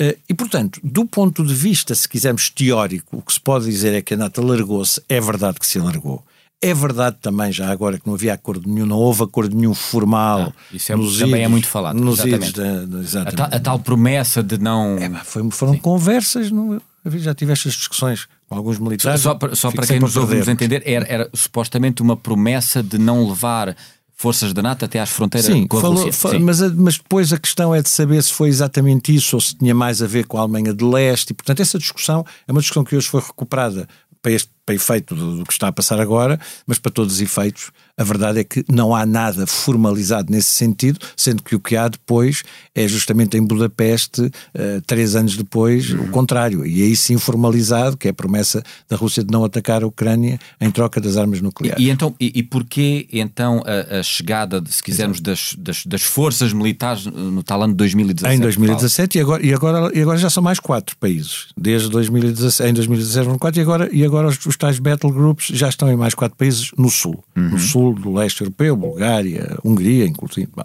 Uh, 0.00 0.16
e, 0.28 0.34
portanto, 0.34 0.80
do 0.82 1.04
ponto 1.04 1.44
de 1.44 1.54
vista, 1.54 1.94
se 1.94 2.08
quisermos, 2.08 2.48
teórico, 2.48 3.18
o 3.18 3.22
que 3.22 3.34
se 3.34 3.40
pode 3.40 3.66
dizer 3.66 3.92
é 3.92 4.00
que 4.00 4.14
a 4.14 4.16
NATO 4.16 4.40
alargou-se, 4.40 5.00
é 5.08 5.20
verdade 5.20 5.58
que 5.60 5.66
se 5.66 5.78
alargou. 5.78 6.24
É 6.62 6.74
verdade 6.74 7.16
também, 7.20 7.52
já 7.52 7.70
agora, 7.70 7.98
que 7.98 8.06
não 8.06 8.14
havia 8.14 8.34
acordo 8.34 8.68
nenhum, 8.68 8.86
não 8.86 8.96
houve 8.96 9.22
acordo 9.22 9.56
nenhum 9.56 9.74
formal. 9.74 10.52
Ah, 10.54 10.74
isso 10.74 10.92
é, 10.92 10.94
também 10.94 11.06
idos, 11.06 11.32
é 11.32 11.48
muito 11.48 11.66
falado. 11.66 11.98
Nos 11.98 12.20
idos 12.20 12.52
da, 12.52 12.84
da, 12.84 13.22
a, 13.22 13.32
tal, 13.32 13.46
a, 13.46 13.60
tal, 13.60 13.78
promessa 13.78 14.42
de 14.42 14.58
não. 14.58 14.96
É, 14.98 15.08
foi, 15.24 15.50
foram 15.50 15.74
Sim. 15.74 15.78
conversas, 15.78 16.50
não, 16.50 16.80
já 17.06 17.34
tive 17.34 17.52
estas 17.52 17.74
discussões 17.74 18.28
com 18.48 18.56
alguns 18.56 18.78
militares. 18.78 19.20
Só, 19.20 19.38
só, 19.38 19.54
só 19.54 19.70
para 19.70 19.86
quem 19.86 20.00
nos 20.00 20.16
ouve 20.16 20.38
entender, 20.50 20.82
era, 20.84 21.06
era, 21.06 21.30
supostamente 21.32 22.02
uma 22.02 22.16
promessa 22.16 22.82
de 22.82 22.98
não 22.98 23.28
levar 23.28 23.76
forças 24.20 24.52
da 24.52 24.60
NATO 24.60 24.84
até 24.84 25.00
às 25.00 25.08
fronteiras 25.08 25.50
Sim, 25.50 25.66
com 25.66 25.78
a 25.78 25.80
falou, 25.80 26.04
Rússia. 26.04 26.30
Sim. 26.30 26.38
Mas, 26.40 26.60
mas 26.74 26.98
depois 26.98 27.32
a 27.32 27.38
questão 27.38 27.74
é 27.74 27.80
de 27.80 27.88
saber 27.88 28.22
se 28.22 28.32
foi 28.32 28.50
exatamente 28.50 29.14
isso 29.14 29.36
ou 29.36 29.40
se 29.40 29.56
tinha 29.56 29.74
mais 29.74 30.02
a 30.02 30.06
ver 30.06 30.26
com 30.26 30.36
a 30.36 30.42
Alemanha 30.42 30.74
de 30.74 30.84
Leste. 30.84 31.30
E, 31.30 31.34
portanto, 31.34 31.60
essa 31.60 31.78
discussão 31.78 32.24
é 32.46 32.52
uma 32.52 32.60
discussão 32.60 32.84
que 32.84 32.94
hoje 32.94 33.08
foi 33.08 33.22
recuperada 33.22 33.88
para 34.20 34.32
este, 34.32 34.50
para 34.70 34.74
efeito 34.74 35.14
do, 35.14 35.38
do, 35.38 35.44
que 35.44 35.52
está 35.52 35.68
a 35.68 35.72
passar 35.72 36.00
agora, 36.00 36.38
mas 36.66 36.78
para 36.78 36.92
todos 36.92 37.14
os 37.14 37.20
efeitos, 37.20 37.70
a 37.96 38.04
verdade 38.04 38.38
é 38.38 38.44
que 38.44 38.64
não 38.70 38.94
há 38.94 39.04
nada 39.04 39.46
formalizado 39.46 40.32
nesse 40.32 40.50
sentido, 40.50 40.98
sendo 41.16 41.42
que 41.42 41.54
o 41.54 41.60
que 41.60 41.76
há 41.76 41.88
depois 41.88 42.42
é 42.74 42.86
justamente 42.86 43.36
em 43.36 43.44
Budapeste, 43.44 44.22
uh, 44.22 44.80
três 44.86 45.16
anos 45.16 45.36
depois, 45.36 45.90
uhum. 45.90 46.04
o 46.04 46.08
contrário. 46.08 46.64
E 46.64 46.82
aí 46.82 46.94
sim 46.94 47.18
formalizado, 47.18 47.96
que 47.96 48.08
é 48.08 48.10
a 48.10 48.14
promessa 48.14 48.62
da 48.88 48.96
Rússia 48.96 49.24
de 49.24 49.30
não 49.30 49.44
atacar 49.44 49.82
a 49.82 49.86
Ucrânia 49.86 50.38
em 50.60 50.70
troca 50.70 51.00
das 51.00 51.16
armas 51.16 51.40
nucleares. 51.40 51.82
E, 51.82 51.88
e 51.88 51.90
então, 51.90 52.14
e, 52.20 52.32
e 52.36 52.42
porquê 52.42 53.08
então 53.12 53.62
a, 53.66 53.98
a 53.98 54.02
chegada, 54.02 54.62
se 54.68 54.82
quisermos, 54.82 55.20
das, 55.20 55.54
das, 55.58 55.84
das, 55.84 56.02
forças 56.02 56.52
militares 56.52 57.06
no 57.06 57.42
tal 57.42 57.62
ano 57.62 57.72
de 57.72 57.78
2017? 57.78 58.34
Em 58.34 58.40
2017 58.40 59.18
e 59.18 59.20
agora, 59.20 59.44
e, 59.44 59.52
agora, 59.52 59.98
e 59.98 60.00
agora 60.00 60.18
já 60.18 60.30
são 60.30 60.42
mais 60.42 60.60
quatro 60.60 60.96
países. 60.96 61.48
Desde 61.56 61.88
2017, 61.90 62.70
em 62.70 62.74
2017 62.74 63.24
foram 63.24 63.38
quatro 63.38 63.60
e 63.60 63.62
agora, 63.62 63.90
e 63.92 64.04
agora 64.04 64.28
os, 64.28 64.46
os 64.46 64.56
tais 64.60 64.78
battle 64.78 65.10
groups 65.10 65.46
já 65.46 65.68
estão 65.68 65.90
em 65.90 65.96
mais 65.96 66.14
quatro 66.14 66.36
países 66.36 66.70
no 66.76 66.90
sul. 66.90 67.24
Uhum. 67.34 67.50
No 67.50 67.58
sul 67.58 67.94
do 67.94 68.12
leste 68.12 68.42
europeu, 68.42 68.76
Bulgária, 68.76 69.58
Hungria, 69.64 70.06
inclusive. 70.06 70.48
Bom. 70.54 70.64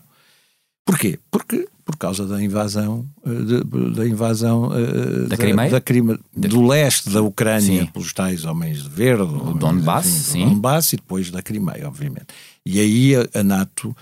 Porquê? 0.86 1.18
Porque 1.32 1.68
por 1.84 1.96
causa 1.98 2.28
da 2.28 2.44
invasão 2.44 3.06
eh, 3.26 3.30
de, 3.30 3.92
da 3.96 4.08
invasão 4.08 4.70
uh, 4.70 5.28
da, 5.28 5.38
Crimeia? 5.38 5.70
Da, 5.70 5.80
Crime, 5.80 6.20
do 6.36 6.66
leste 6.66 7.10
da 7.10 7.22
Ucrânia 7.22 7.84
sim. 7.84 7.86
pelos 7.88 8.12
tais 8.12 8.44
homens 8.44 8.84
de 8.84 8.90
verde, 8.90 9.24
o 9.24 9.54
Donbass, 9.54 10.08
enfim, 10.08 10.20
sim. 10.20 10.46
Donbass 10.46 10.94
e 10.94 10.96
depois 10.98 11.32
da 11.32 11.42
Crimeia, 11.42 11.88
obviamente. 11.88 12.28
E 12.66 12.80
aí 12.80 13.16
a, 13.16 13.40
a 13.40 13.44
NATO 13.44 13.96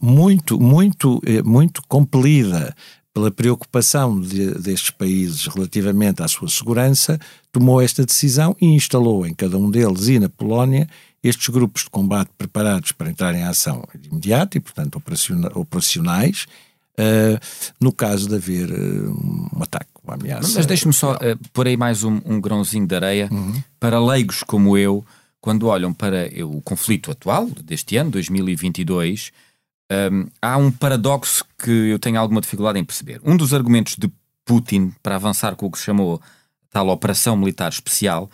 muito 0.00 0.58
muito 0.58 1.20
muito 1.44 1.82
compelida 1.86 2.74
pela 3.14 3.30
preocupação 3.30 4.20
de, 4.20 4.50
destes 4.58 4.90
países 4.90 5.46
relativamente 5.46 6.20
à 6.20 6.26
sua 6.26 6.48
segurança, 6.48 7.18
tomou 7.52 7.80
esta 7.80 8.04
decisão 8.04 8.56
e 8.60 8.66
instalou 8.66 9.24
em 9.24 9.32
cada 9.32 9.56
um 9.56 9.70
deles 9.70 10.08
e 10.08 10.18
na 10.18 10.28
Polónia 10.28 10.88
estes 11.22 11.48
grupos 11.48 11.84
de 11.84 11.90
combate 11.90 12.30
preparados 12.36 12.90
para 12.90 13.08
entrar 13.08 13.32
em 13.34 13.44
ação 13.44 13.84
de 13.94 14.08
imediato 14.08 14.58
e, 14.58 14.60
portanto, 14.60 15.00
operacionais, 15.54 16.46
uh, 16.98 17.38
no 17.80 17.92
caso 17.92 18.28
de 18.28 18.34
haver 18.34 18.70
uh, 18.70 19.48
um 19.56 19.62
ataque, 19.62 19.90
uma 20.02 20.14
ameaça. 20.14 20.52
Mas 20.56 20.66
deixe-me 20.66 20.92
só 20.92 21.14
uh, 21.14 21.48
pôr 21.52 21.68
aí 21.68 21.76
mais 21.76 22.02
um, 22.02 22.20
um 22.26 22.40
grãozinho 22.40 22.86
de 22.86 22.94
areia 22.94 23.28
uhum. 23.30 23.54
para 23.80 24.04
leigos 24.04 24.42
como 24.42 24.76
eu, 24.76 25.04
quando 25.40 25.68
olham 25.68 25.94
para 25.94 26.28
o 26.44 26.60
conflito 26.60 27.10
atual 27.10 27.46
deste 27.46 27.96
ano, 27.96 28.10
2022 28.10 29.32
um, 29.90 30.26
há 30.40 30.56
um 30.56 30.70
paradoxo 30.70 31.44
que 31.58 31.70
eu 31.70 31.98
tenho 31.98 32.18
alguma 32.18 32.40
dificuldade 32.40 32.78
em 32.78 32.84
perceber. 32.84 33.20
Um 33.24 33.36
dos 33.36 33.52
argumentos 33.52 33.96
de 33.96 34.10
Putin 34.44 34.92
para 35.02 35.16
avançar 35.16 35.56
com 35.56 35.66
o 35.66 35.70
que 35.70 35.78
se 35.78 35.84
chamou 35.84 36.20
tal 36.70 36.88
operação 36.88 37.36
militar 37.36 37.70
especial 37.70 38.30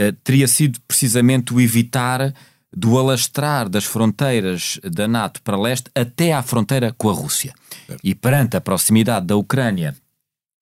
uh, 0.00 0.12
teria 0.24 0.48
sido 0.48 0.80
precisamente 0.86 1.54
o 1.54 1.60
evitar 1.60 2.34
do 2.74 2.98
alastrar 2.98 3.68
das 3.68 3.84
fronteiras 3.84 4.78
da 4.84 5.08
NATO 5.08 5.42
para 5.42 5.60
leste 5.60 5.90
até 5.94 6.32
à 6.32 6.42
fronteira 6.42 6.94
com 6.96 7.10
a 7.10 7.12
Rússia. 7.12 7.52
E 8.02 8.14
perante 8.14 8.56
a 8.56 8.60
proximidade 8.60 9.26
da 9.26 9.36
Ucrânia 9.36 9.94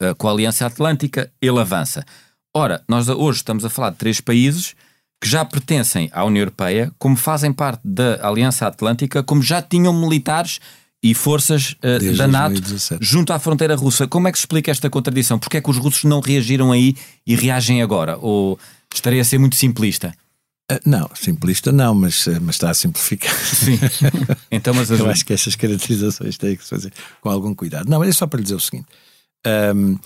uh, 0.03 0.15
com 0.17 0.29
a 0.29 0.33
Aliança 0.33 0.67
Atlântica, 0.67 1.31
ele 1.41 1.61
avança. 1.61 2.05
Ora, 2.55 2.83
nós 2.89 3.09
hoje 3.09 3.39
estamos 3.39 3.65
a 3.65 3.71
falar 3.71 3.91
de 3.91 3.97
três 3.97 4.21
países 4.21 4.75
que 5.21 5.29
já 5.29 5.45
pertencem 5.45 6.09
à 6.13 6.25
União 6.25 6.43
Europeia, 6.43 6.93
como 6.99 7.17
fazem 7.17 7.53
parte 7.53 7.81
da 7.85 8.27
Aliança 8.27 8.67
Atlântica, 8.67 9.23
como 9.23 9.43
já 9.43 9.61
tinham 9.61 9.93
militares 9.93 10.61
e 11.03 11.15
forças 11.15 11.77
uh, 11.83 12.17
da 12.17 12.27
NATO 12.27 12.61
2017. 12.61 13.05
junto 13.05 13.33
à 13.33 13.39
fronteira 13.39 13.77
russa. 13.77 14.07
Como 14.07 14.29
é 14.29 14.33
que 14.33 14.39
se 14.39 14.43
explica 14.43 14.71
esta 14.71 14.91
contradição? 14.91 15.39
Porquê 15.39 15.59
é 15.59 15.61
que 15.61 15.71
os 15.71 15.77
russos 15.77 16.05
não 16.05 16.21
reagiram 16.21 16.73
aí 16.73 16.97
e 17.27 17.35
reagem 17.35 17.83
agora? 17.83 18.17
Ou 18.19 18.59
estaria 18.93 19.23
a 19.23 19.25
ser 19.25 19.39
muito 19.39 19.57
simplista? 19.57 20.15
Uh, 20.71 20.79
não, 20.85 21.09
simplista 21.15 21.73
não, 21.73 21.95
mas, 21.95 22.27
eh, 22.27 22.39
mas 22.41 22.57
está 22.57 22.71
a 22.71 22.75
simplificar. 22.75 23.35
Sim. 23.35 23.79
então, 24.51 24.75
mas 24.75 24.91
Eu 24.91 25.09
acho 25.09 25.25
que 25.25 25.33
estas 25.33 25.57
caracterizações 25.57 26.37
têm 26.37 26.57
que 26.57 26.63
se 26.63 26.71
fazer 26.71 26.93
com 27.21 27.31
algum 27.31 27.55
cuidado. 27.55 27.89
Não, 27.89 28.01
mas 28.01 28.11
é 28.11 28.13
só 28.13 28.27
para 28.27 28.39
lhe 28.39 28.43
dizer 28.43 28.57
o 28.57 28.61
seguinte: 28.61 28.87
um, 29.75 29.99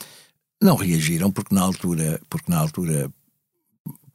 não 0.63 0.77
reagiram 0.77 1.33
porque 1.33 1.53
na 1.53 1.63
altura, 1.63 2.21
porque 2.31 2.51
na 2.51 2.59
altura 2.59 3.11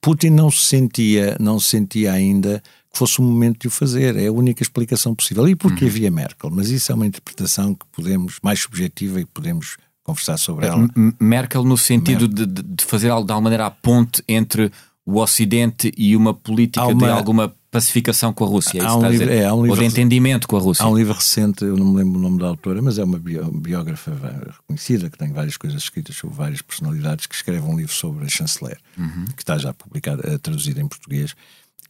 Putin 0.07 0.29
não 0.29 0.49
se 0.49 0.63
sentia, 0.63 1.35
não 1.37 1.59
se 1.59 1.67
sentia 1.67 2.13
ainda 2.13 2.63
que 2.93 2.97
fosse 2.97 3.19
o 3.19 3.23
momento 3.23 3.59
de 3.59 3.67
o 3.67 3.69
fazer. 3.69 4.15
É 4.15 4.27
a 4.27 4.31
única 4.31 4.63
explicação 4.63 5.13
possível. 5.13 5.45
E 5.49 5.53
porque 5.53 5.83
uhum. 5.83 5.91
havia 5.91 6.09
Merkel? 6.09 6.49
Mas 6.49 6.69
isso 6.69 6.89
é 6.93 6.95
uma 6.95 7.05
interpretação 7.05 7.75
que 7.75 7.85
podemos, 7.91 8.37
mais 8.41 8.61
subjetiva 8.61 9.19
e 9.19 9.25
podemos 9.25 9.75
conversar 10.05 10.37
sobre 10.37 10.65
é, 10.65 10.69
ela. 10.69 10.89
Merkel 11.19 11.65
no 11.65 11.77
sentido 11.77 12.25
Merkel. 12.25 12.45
De, 12.45 12.63
de 12.63 12.85
fazer 12.85 13.07
de 13.07 13.11
alguma 13.11 13.41
maneira 13.41 13.65
a 13.65 13.69
ponte 13.69 14.23
entre 14.29 14.71
o 15.05 15.19
Ocidente 15.19 15.91
e 15.97 16.15
uma 16.15 16.33
política 16.33 16.87
uma, 16.87 16.95
de 16.95 17.11
alguma 17.11 17.53
pacificação 17.77 18.33
com 18.33 18.43
a 18.43 18.47
Rússia, 18.47 18.79
é 18.79 18.85
há 18.85 18.95
um 18.95 19.09
livro, 19.09 19.29
é, 19.29 19.45
há 19.45 19.53
um 19.53 19.61
livro, 19.63 19.71
ou 19.71 19.77
de 19.77 19.85
entendimento 19.85 20.47
com 20.47 20.57
a 20.57 20.59
Rússia. 20.59 20.83
Há 20.83 20.89
um 20.89 20.95
livro 20.95 21.13
recente, 21.13 21.63
eu 21.63 21.75
não 21.77 21.85
me 21.85 21.97
lembro 21.97 22.19
o 22.19 22.21
nome 22.21 22.39
da 22.39 22.47
autora, 22.47 22.81
mas 22.81 22.97
é 22.97 23.03
uma 23.03 23.19
biógrafa 23.19 24.11
reconhecida 24.57 25.09
que 25.09 25.17
tem 25.17 25.31
várias 25.31 25.57
coisas 25.57 25.81
escritas 25.81 26.15
sobre 26.15 26.35
várias 26.35 26.61
personalidades 26.61 27.25
que 27.25 27.35
escreve 27.35 27.61
um 27.61 27.77
livro 27.77 27.93
sobre 27.93 28.25
a 28.25 28.29
chanceler, 28.29 28.77
uhum. 28.97 29.25
que 29.35 29.41
está 29.41 29.57
já 29.57 29.73
publicado, 29.73 30.21
eh, 30.25 30.37
traduzido 30.37 30.81
em 30.81 30.87
português, 30.87 31.35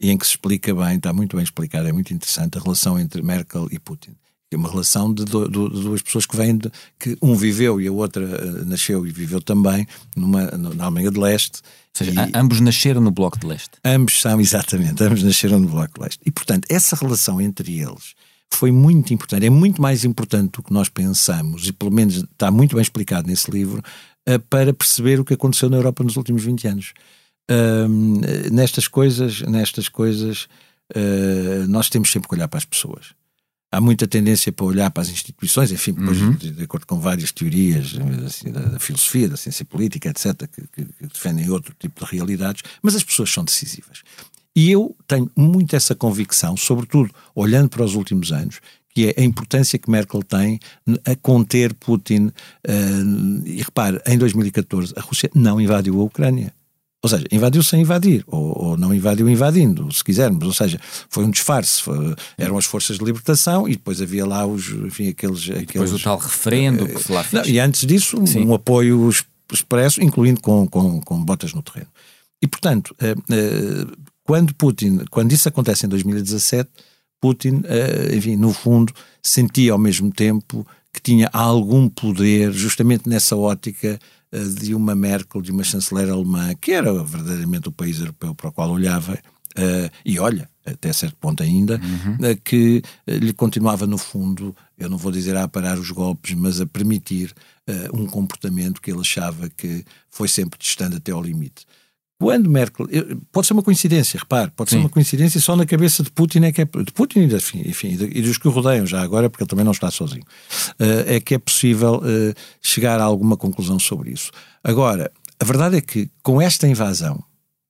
e 0.00 0.10
em 0.10 0.16
que 0.16 0.26
se 0.26 0.32
explica 0.32 0.74
bem, 0.74 0.96
está 0.96 1.12
muito 1.12 1.36
bem 1.36 1.42
explicado, 1.42 1.88
é 1.88 1.92
muito 1.92 2.12
interessante 2.14 2.58
a 2.58 2.60
relação 2.60 2.98
entre 2.98 3.22
Merkel 3.22 3.68
e 3.70 3.78
Putin. 3.78 4.12
É 4.50 4.56
uma 4.56 4.70
relação 4.70 5.12
de, 5.12 5.24
do, 5.26 5.46
de, 5.46 5.82
duas 5.82 6.00
pessoas 6.00 6.24
que 6.24 6.34
vêm 6.34 6.56
de, 6.56 6.70
que 6.98 7.18
um 7.20 7.34
viveu 7.36 7.78
e 7.80 7.86
a 7.86 7.92
outra 7.92 8.24
uh, 8.24 8.64
nasceu 8.64 9.06
e 9.06 9.10
viveu 9.10 9.42
também 9.42 9.86
numa, 10.16 10.46
na 10.46 10.84
Alemanha 10.84 11.10
de 11.10 11.20
Leste 11.20 11.60
seja, 11.92 12.12
e, 12.12 12.32
ambos 12.34 12.58
nasceram 12.60 13.00
no 13.00 13.10
Bloco 13.10 13.38
de 13.38 13.46
Leste. 13.46 13.72
Ambos 13.84 14.20
são, 14.20 14.40
exatamente, 14.40 15.02
ambos 15.04 15.22
nasceram 15.22 15.58
no 15.58 15.68
Bloco 15.68 15.94
de 15.94 16.00
Leste. 16.00 16.20
E, 16.24 16.30
portanto, 16.30 16.66
essa 16.70 16.96
relação 16.96 17.40
entre 17.40 17.78
eles 17.78 18.14
foi 18.50 18.72
muito 18.72 19.12
importante, 19.12 19.44
é 19.44 19.50
muito 19.50 19.82
mais 19.82 20.02
importante 20.04 20.52
do 20.52 20.62
que 20.62 20.72
nós 20.72 20.88
pensamos, 20.88 21.66
e 21.66 21.72
pelo 21.72 21.92
menos 21.92 22.16
está 22.16 22.50
muito 22.50 22.74
bem 22.74 22.82
explicado 22.82 23.28
nesse 23.28 23.50
livro, 23.50 23.82
uh, 24.26 24.38
para 24.48 24.72
perceber 24.72 25.20
o 25.20 25.26
que 25.26 25.34
aconteceu 25.34 25.68
na 25.68 25.76
Europa 25.76 26.02
nos 26.02 26.16
últimos 26.16 26.42
20 26.42 26.68
anos. 26.68 26.94
Uh, 27.50 28.50
nestas 28.50 28.88
coisas, 28.88 29.42
nestas 29.42 29.90
coisas, 29.90 30.48
uh, 30.96 31.68
nós 31.68 31.90
temos 31.90 32.10
sempre 32.10 32.30
que 32.30 32.34
olhar 32.34 32.48
para 32.48 32.58
as 32.58 32.64
pessoas 32.64 33.17
há 33.70 33.80
muita 33.80 34.06
tendência 34.06 34.50
para 34.50 34.64
olhar 34.64 34.90
para 34.90 35.02
as 35.02 35.10
instituições, 35.10 35.70
enfim, 35.70 35.92
depois, 35.92 36.20
uhum. 36.20 36.32
de, 36.32 36.50
de, 36.50 36.62
acordo 36.62 36.86
com 36.86 36.98
várias 36.98 37.32
teorias 37.32 37.94
assim, 38.26 38.50
da, 38.50 38.60
da, 38.60 38.78
filosofia, 38.78 39.28
da 39.28 39.36
ciência 39.36 39.64
política, 39.64 40.08
etc., 40.08 40.48
que, 40.50 40.62
que, 40.68 40.84
que, 40.84 41.06
defendem 41.06 41.48
outro 41.50 41.74
tipo 41.78 42.04
de 42.04 42.10
realidades, 42.12 42.62
mas 42.82 42.96
as 42.96 43.02
pessoas 43.02 43.30
são 43.30 43.44
decisivas. 43.44 44.02
E 44.56 44.70
eu 44.70 44.96
tenho 45.06 45.30
muito 45.36 45.76
essa 45.76 45.94
convicção, 45.94 46.56
sobretudo 46.56 47.14
olhando 47.34 47.68
para 47.68 47.84
os 47.84 47.94
últimos 47.94 48.32
anos, 48.32 48.60
que 48.92 49.06
é 49.06 49.20
a 49.20 49.24
importância 49.24 49.78
que 49.78 49.88
Merkel 49.88 50.22
tem 50.24 50.58
a 51.04 51.14
conter 51.14 51.72
Putin. 51.74 52.32
Uh, 52.66 53.46
e 53.46 53.62
repare, 53.62 54.00
em 54.06 54.18
2014 54.18 54.94
a 54.96 55.00
Rússia 55.00 55.30
não 55.32 55.60
invadiu 55.60 56.00
a 56.00 56.02
Ucrânia. 56.02 56.52
Ou 57.00 57.08
seja, 57.08 57.24
invadiu 57.30 57.62
sem 57.62 57.82
invadir, 57.82 58.24
ou, 58.26 58.64
ou, 58.64 58.76
não 58.76 58.92
invadiu 58.92 59.28
invadindo, 59.28 59.92
se 59.94 60.02
quisermos. 60.02 60.44
Ou 60.44 60.52
seja, 60.52 60.80
foi 61.08 61.24
um 61.24 61.30
disfarce. 61.30 61.80
Foi, 61.80 62.14
eram 62.36 62.58
as 62.58 62.64
forças 62.64 62.98
de 62.98 63.04
libertação 63.04 63.68
e 63.68 63.72
depois 63.72 64.02
havia 64.02 64.26
lá 64.26 64.44
os, 64.44 64.68
enfim, 64.70 65.08
aqueles. 65.08 65.42
aqueles 65.42 65.66
depois 65.66 65.92
o 65.92 65.98
tal 66.00 66.18
referendo 66.18 66.84
uh, 66.84 66.88
que 66.88 67.02
se 67.04 67.12
lá 67.12 67.22
fez. 67.22 67.46
Não, 67.46 67.50
e 67.52 67.60
antes 67.60 67.86
disso, 67.86 68.26
Sim. 68.26 68.44
um 68.44 68.52
apoio 68.52 69.08
expresso, 69.52 70.02
incluindo 70.02 70.40
com, 70.40 70.66
com, 70.66 71.00
com 71.00 71.24
botas 71.24 71.54
no 71.54 71.62
terreno. 71.62 71.90
E, 72.42 72.48
portanto, 72.48 72.94
uh, 73.00 73.12
uh, 73.32 73.96
quando 74.24 74.52
Putin, 74.54 75.04
quando 75.08 75.32
isso 75.32 75.48
acontece 75.48 75.86
em 75.86 75.88
2017, 75.88 76.68
Putin, 77.20 77.62
enfim, 78.14 78.36
no 78.36 78.52
fundo, 78.52 78.92
sentia 79.20 79.72
ao 79.72 79.78
mesmo 79.78 80.12
tempo 80.12 80.64
que 80.92 81.00
tinha 81.00 81.28
algum 81.32 81.88
poder, 81.88 82.52
justamente 82.52 83.08
nessa 83.08 83.36
ótica 83.36 83.88
eh, 83.88 83.98
de 84.60 84.74
uma 84.74 84.94
Merkel, 84.94 85.40
de 85.40 85.50
uma 85.50 85.64
chanceler 85.64 86.10
alemã, 86.10 86.54
que 86.54 86.72
era 86.72 86.92
verdadeiramente 87.02 87.68
o 87.68 87.72
país 87.72 87.98
europeu 87.98 88.34
para 88.34 88.50
o 88.50 88.52
qual 88.52 88.70
olhava, 88.70 89.14
uh, 89.14 89.90
e 90.04 90.18
olha, 90.18 90.48
até 90.66 90.92
certo 90.92 91.16
ponto 91.16 91.42
ainda, 91.42 91.80
uhum. 91.82 92.14
uh, 92.14 92.40
que 92.44 92.82
lhe 93.06 93.32
continuava, 93.32 93.86
no 93.86 93.96
fundo, 93.96 94.54
eu 94.78 94.88
não 94.90 94.98
vou 94.98 95.10
dizer 95.10 95.36
a 95.36 95.48
parar 95.48 95.78
os 95.78 95.90
golpes, 95.90 96.34
mas 96.34 96.60
a 96.60 96.66
permitir 96.66 97.34
um 97.92 98.06
comportamento 98.06 98.80
que 98.80 98.90
ele 98.90 99.00
achava 99.00 99.50
que 99.50 99.84
foi 100.08 100.26
sempre 100.26 100.58
distante 100.58 100.96
até 100.96 101.12
ao 101.12 101.22
limite. 101.22 101.66
Quando 102.20 102.50
Merkel. 102.50 102.88
Pode 103.30 103.46
ser 103.46 103.52
uma 103.52 103.62
coincidência, 103.62 104.18
repare, 104.18 104.50
pode 104.50 104.70
Sim. 104.70 104.76
ser 104.76 104.80
uma 104.80 104.88
coincidência 104.88 105.40
só 105.40 105.54
na 105.54 105.64
cabeça 105.64 106.02
de 106.02 106.10
Putin, 106.10 106.40
é 106.40 106.52
que 106.52 106.62
é, 106.62 106.64
de 106.64 106.92
Putin 106.92 107.20
e, 107.20 107.68
enfim, 107.68 107.96
e 108.12 108.22
dos 108.22 108.36
que 108.36 108.48
o 108.48 108.50
rodeiam 108.50 108.84
já 108.84 109.00
agora, 109.00 109.30
porque 109.30 109.44
ele 109.44 109.48
também 109.48 109.64
não 109.64 109.70
está 109.70 109.88
sozinho. 109.88 110.24
Uh, 110.80 111.06
é 111.06 111.20
que 111.20 111.34
é 111.34 111.38
possível 111.38 111.98
uh, 111.98 112.34
chegar 112.60 113.00
a 113.00 113.04
alguma 113.04 113.36
conclusão 113.36 113.78
sobre 113.78 114.10
isso. 114.10 114.32
Agora, 114.64 115.12
a 115.38 115.44
verdade 115.44 115.76
é 115.76 115.80
que 115.80 116.10
com 116.20 116.42
esta 116.42 116.66
invasão, 116.66 117.22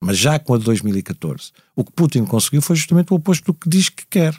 mas 0.03 0.17
já 0.17 0.39
com 0.39 0.55
a 0.55 0.59
de 0.59 0.65
2014, 0.65 1.53
o 1.77 1.85
que 1.85 1.93
Putin 1.93 2.25
conseguiu 2.25 2.63
foi 2.63 2.75
justamente 2.75 3.13
o 3.13 3.17
oposto 3.17 3.45
do 3.45 3.55
que 3.55 3.69
diz 3.69 3.91
que 3.91 4.07
quer. 4.07 4.35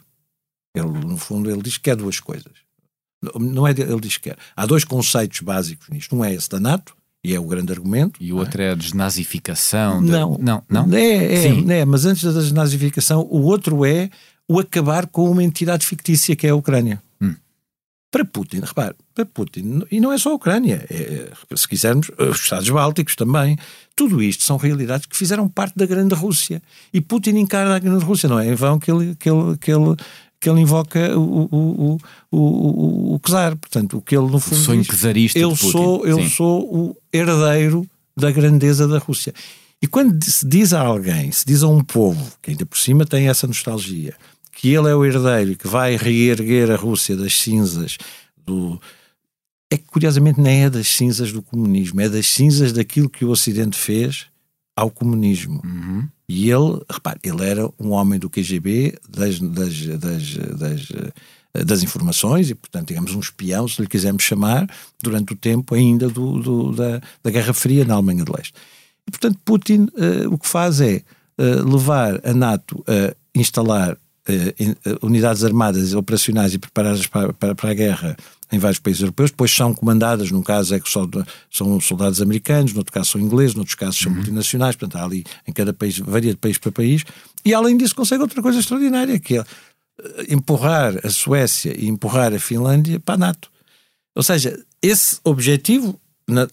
Ele, 0.75 0.87
no 0.87 1.17
fundo, 1.17 1.51
ele 1.51 1.61
diz 1.61 1.77
que 1.77 1.83
quer 1.83 1.95
duas 1.95 2.19
coisas. 2.19 2.53
Não 3.39 3.67
é 3.67 3.71
ele 3.71 3.99
diz 3.99 4.17
que 4.17 4.29
quer. 4.29 4.37
Há 4.55 4.65
dois 4.65 4.83
conceitos 4.83 5.41
básicos 5.41 5.87
nisto. 5.89 6.15
Um 6.15 6.23
é 6.23 6.33
esse 6.33 6.49
da 6.49 6.59
NATO 6.59 6.95
e 7.23 7.33
é 7.33 7.39
o 7.39 7.43
grande 7.43 7.71
argumento. 7.71 8.21
E 8.21 8.31
o 8.31 8.38
outro 8.38 8.61
é 8.61 8.71
a 8.71 8.75
desnazificação. 8.75 10.03
De... 10.03 10.11
Não, 10.11 10.38
não, 10.39 10.63
não. 10.69 10.93
É, 10.93 11.33
é, 11.33 11.41
Sim. 11.41 11.71
é, 11.71 11.85
mas 11.85 12.05
antes 12.05 12.23
da 12.23 12.39
desnazificação, 12.39 13.27
o 13.29 13.41
outro 13.43 13.85
é 13.85 14.09
o 14.47 14.59
acabar 14.59 15.05
com 15.07 15.29
uma 15.29 15.43
entidade 15.43 15.85
fictícia 15.85 16.35
que 16.35 16.47
é 16.47 16.49
a 16.49 16.55
Ucrânia. 16.55 17.01
Hum. 17.21 17.35
Para 18.09 18.25
Putin, 18.25 18.61
repare, 18.61 18.95
para 19.13 19.25
Putin, 19.25 19.83
e 19.91 19.99
não 19.99 20.11
é 20.11 20.17
só 20.17 20.31
a 20.31 20.35
Ucrânia, 20.35 20.83
é, 20.89 21.31
se 21.55 21.67
quisermos, 21.67 22.09
os 22.17 22.39
Estados 22.39 22.67
Bálticos 22.69 23.15
também, 23.15 23.55
tudo 23.95 24.23
isto 24.23 24.41
são 24.41 24.57
realidades 24.57 25.05
que 25.05 25.15
fizeram 25.15 25.47
parte 25.47 25.77
da 25.77 25.85
grande 25.85 26.15
Rússia. 26.15 26.61
E 26.91 26.99
Putin 26.99 27.31
encara 27.31 27.75
a 27.75 27.79
grande 27.79 28.03
Rússia, 28.03 28.27
não 28.27 28.39
é 28.39 28.47
em 28.47 28.55
vão 28.55 28.79
que 28.79 28.89
ele, 28.89 29.13
que 29.15 29.29
ele, 29.29 29.57
que 29.57 29.71
ele 29.71 29.95
que 30.39 30.50
ele 30.50 30.62
invoca 30.62 31.17
o, 31.17 31.50
o, 31.51 31.98
o, 32.31 32.38
o, 32.38 33.15
o 33.15 33.19
czar. 33.19 33.55
Portanto, 33.58 33.98
o 33.98 34.01
que 34.01 34.15
ele 34.15 34.27
no 34.27 34.39
fundo. 34.39 34.60
O 34.60 34.63
sonho 34.63 34.86
czarista. 34.86 35.38
Eu, 35.38 35.55
sou, 35.55 36.05
eu 36.05 36.27
sou 36.29 36.62
o 36.74 36.98
herdeiro 37.12 37.86
da 38.15 38.31
grandeza 38.31 38.88
da 38.88 38.98
Rússia. 38.98 39.34
E 39.81 39.88
quando 39.88 40.22
se 40.24 40.46
diz 40.48 40.74
a 40.74 40.81
alguém, 40.81 41.31
se 41.31 41.46
diz 41.46 41.63
a 41.63 41.67
um 41.67 41.84
povo, 41.84 42.34
que 42.41 42.51
ainda 42.51 42.65
por 42.65 42.77
cima 42.77 43.05
tem 43.05 43.29
essa 43.29 43.48
nostalgia, 43.48 44.15
que 44.51 44.74
ele 44.74 44.89
é 44.89 44.96
o 44.96 45.05
herdeiro 45.05 45.55
que 45.55 45.67
vai 45.67 45.96
reerguer 45.96 46.69
a 46.72 46.75
Rússia 46.75 47.15
das 47.15 47.36
cinzas 47.36 47.98
do. 48.38 48.79
É 49.72 49.77
que 49.77 49.86
curiosamente 49.86 50.41
nem 50.41 50.63
é 50.63 50.69
das 50.69 50.88
cinzas 50.88 51.31
do 51.31 51.43
comunismo, 51.43 52.01
é 52.01 52.10
das 52.10 52.25
cinzas 52.25 52.74
daquilo 52.74 53.10
que 53.10 53.24
o 53.24 53.29
Ocidente 53.29 53.77
fez 53.77 54.25
ao 54.75 54.89
comunismo. 54.89 55.62
Uhum. 55.63 56.08
E 56.29 56.51
ele, 56.51 56.79
repare, 56.88 57.19
ele 57.24 57.43
era 57.43 57.67
um 57.79 57.89
homem 57.89 58.19
do 58.19 58.29
KGB, 58.29 59.00
das, 59.09 59.39
das, 59.39 59.86
das, 59.98 60.33
das, 60.36 60.88
das 61.65 61.81
informações, 61.81 62.51
e 62.51 62.55
portanto, 62.55 62.89
digamos, 62.89 63.15
um 63.15 63.19
espião, 63.19 63.67
se 63.67 63.81
lhe 63.81 63.88
quisermos 63.88 64.21
chamar, 64.21 64.69
durante 65.01 65.33
o 65.33 65.36
tempo 65.36 65.74
ainda 65.74 66.07
do, 66.07 66.39
do 66.39 66.71
da, 66.71 67.01
da 67.24 67.31
Guerra 67.31 67.51
Fria 67.51 67.83
na 67.83 67.95
Alemanha 67.95 68.24
de 68.24 68.31
Leste. 68.31 68.53
E 69.07 69.12
portanto, 69.12 69.39
Putin 69.43 69.88
uh, 69.95 70.31
o 70.31 70.38
que 70.38 70.48
faz 70.48 70.79
é 70.79 71.01
uh, 71.39 71.67
levar 71.67 72.21
a 72.24 72.31
NATO 72.31 72.86
a 72.88 73.12
instalar 73.33 73.93
uh, 73.93 75.05
unidades 75.05 75.43
armadas 75.43 75.95
operacionais 75.95 76.53
e 76.53 76.59
preparadas 76.59 77.07
para, 77.07 77.33
para, 77.33 77.55
para 77.55 77.71
a 77.71 77.74
guerra 77.74 78.17
em 78.51 78.58
vários 78.58 78.79
países 78.79 79.01
europeus, 79.01 79.29
depois 79.29 79.51
são 79.51 79.74
comandadas, 79.74 80.32
num 80.32 80.41
caso 80.41 80.74
é 80.74 80.79
que 80.79 80.89
só, 80.89 81.08
são 81.51 81.79
soldados 81.79 82.22
americanos, 82.22 82.74
no 82.74 82.79
outro 82.79 82.91
caso 82.91 83.12
são 83.12 83.22
ingleses, 83.22 83.56
noutros 83.56 83.75
casos 83.75 83.98
são 83.98 84.12
uhum. 84.12 84.18
multinacionais, 84.18 84.75
portanto 84.75 85.01
há 85.01 85.06
ali 85.06 85.24
em 85.48 85.53
cada 85.53 85.72
país, 85.72 86.00
varia 86.00 86.32
de 86.32 86.38
país 86.38 86.58
para 86.58 86.72
país, 86.72 87.03
e 87.46 87.53
além 87.53 87.77
disso 87.77 87.96
consegue 87.96 88.22
outra 88.22 88.41
coisa 88.41 88.60
extraordinária, 88.60 89.20
que 89.20 89.38
é 89.38 89.39
eh, 89.39 90.25
empurrar 90.29 91.00
a 91.03 91.10
Suécia 91.10 91.75
e 91.77 91.88
empurrar 91.88 92.34
a 92.34 92.39
Finlândia 92.39 93.00
para 93.00 93.15
a 93.15 93.18
NATO. 93.18 93.51
Ou 94.15 94.24
seja, 94.24 94.60
esse 94.82 95.20
objetivo, 95.24 96.00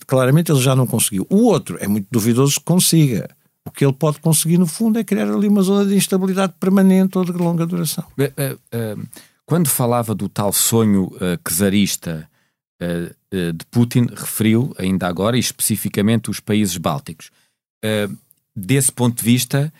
claramente 0.06 0.52
ele 0.52 0.60
já 0.60 0.76
não 0.76 0.86
conseguiu. 0.86 1.26
O 1.30 1.44
outro 1.44 1.78
é 1.80 1.88
muito 1.88 2.06
duvidoso 2.10 2.58
que 2.58 2.64
consiga. 2.64 3.28
O 3.64 3.70
que 3.70 3.84
ele 3.84 3.92
pode 3.92 4.20
conseguir, 4.20 4.58
no 4.58 4.66
fundo, 4.66 4.98
é 4.98 5.04
criar 5.04 5.28
ali 5.28 5.48
uma 5.48 5.62
zona 5.62 5.84
de 5.84 5.96
instabilidade 5.96 6.54
permanente 6.60 7.18
ou 7.18 7.24
de 7.24 7.32
longa 7.32 7.66
duração. 7.66 8.04
Uh, 8.16 8.24
uh, 8.24 8.98
uh 9.00 9.06
quando 9.46 9.68
falava 9.68 10.14
do 10.14 10.28
tal 10.28 10.52
sonho 10.52 11.04
uh, 11.04 11.38
czarista 11.48 12.28
uh, 12.82 13.14
uh, 13.32 13.52
de 13.52 13.64
Putin, 13.70 14.08
referiu 14.10 14.74
ainda 14.76 15.06
agora, 15.06 15.36
e 15.36 15.40
especificamente 15.40 16.28
os 16.28 16.40
países 16.40 16.76
bálticos. 16.76 17.30
Uh, 17.82 18.14
desse 18.54 18.90
ponto 18.90 19.18
de 19.18 19.24
vista, 19.24 19.72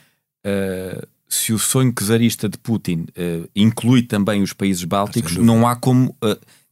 se 1.29 1.53
o 1.53 1.59
sonho 1.59 1.93
czarista 1.93 2.49
de 2.49 2.57
Putin 2.57 3.07
inclui 3.53 4.03
também 4.03 4.43
os 4.43 4.53
países 4.53 4.85
bálticos, 4.85 5.37
não 5.37 5.67
há 5.67 5.75
como 5.75 6.15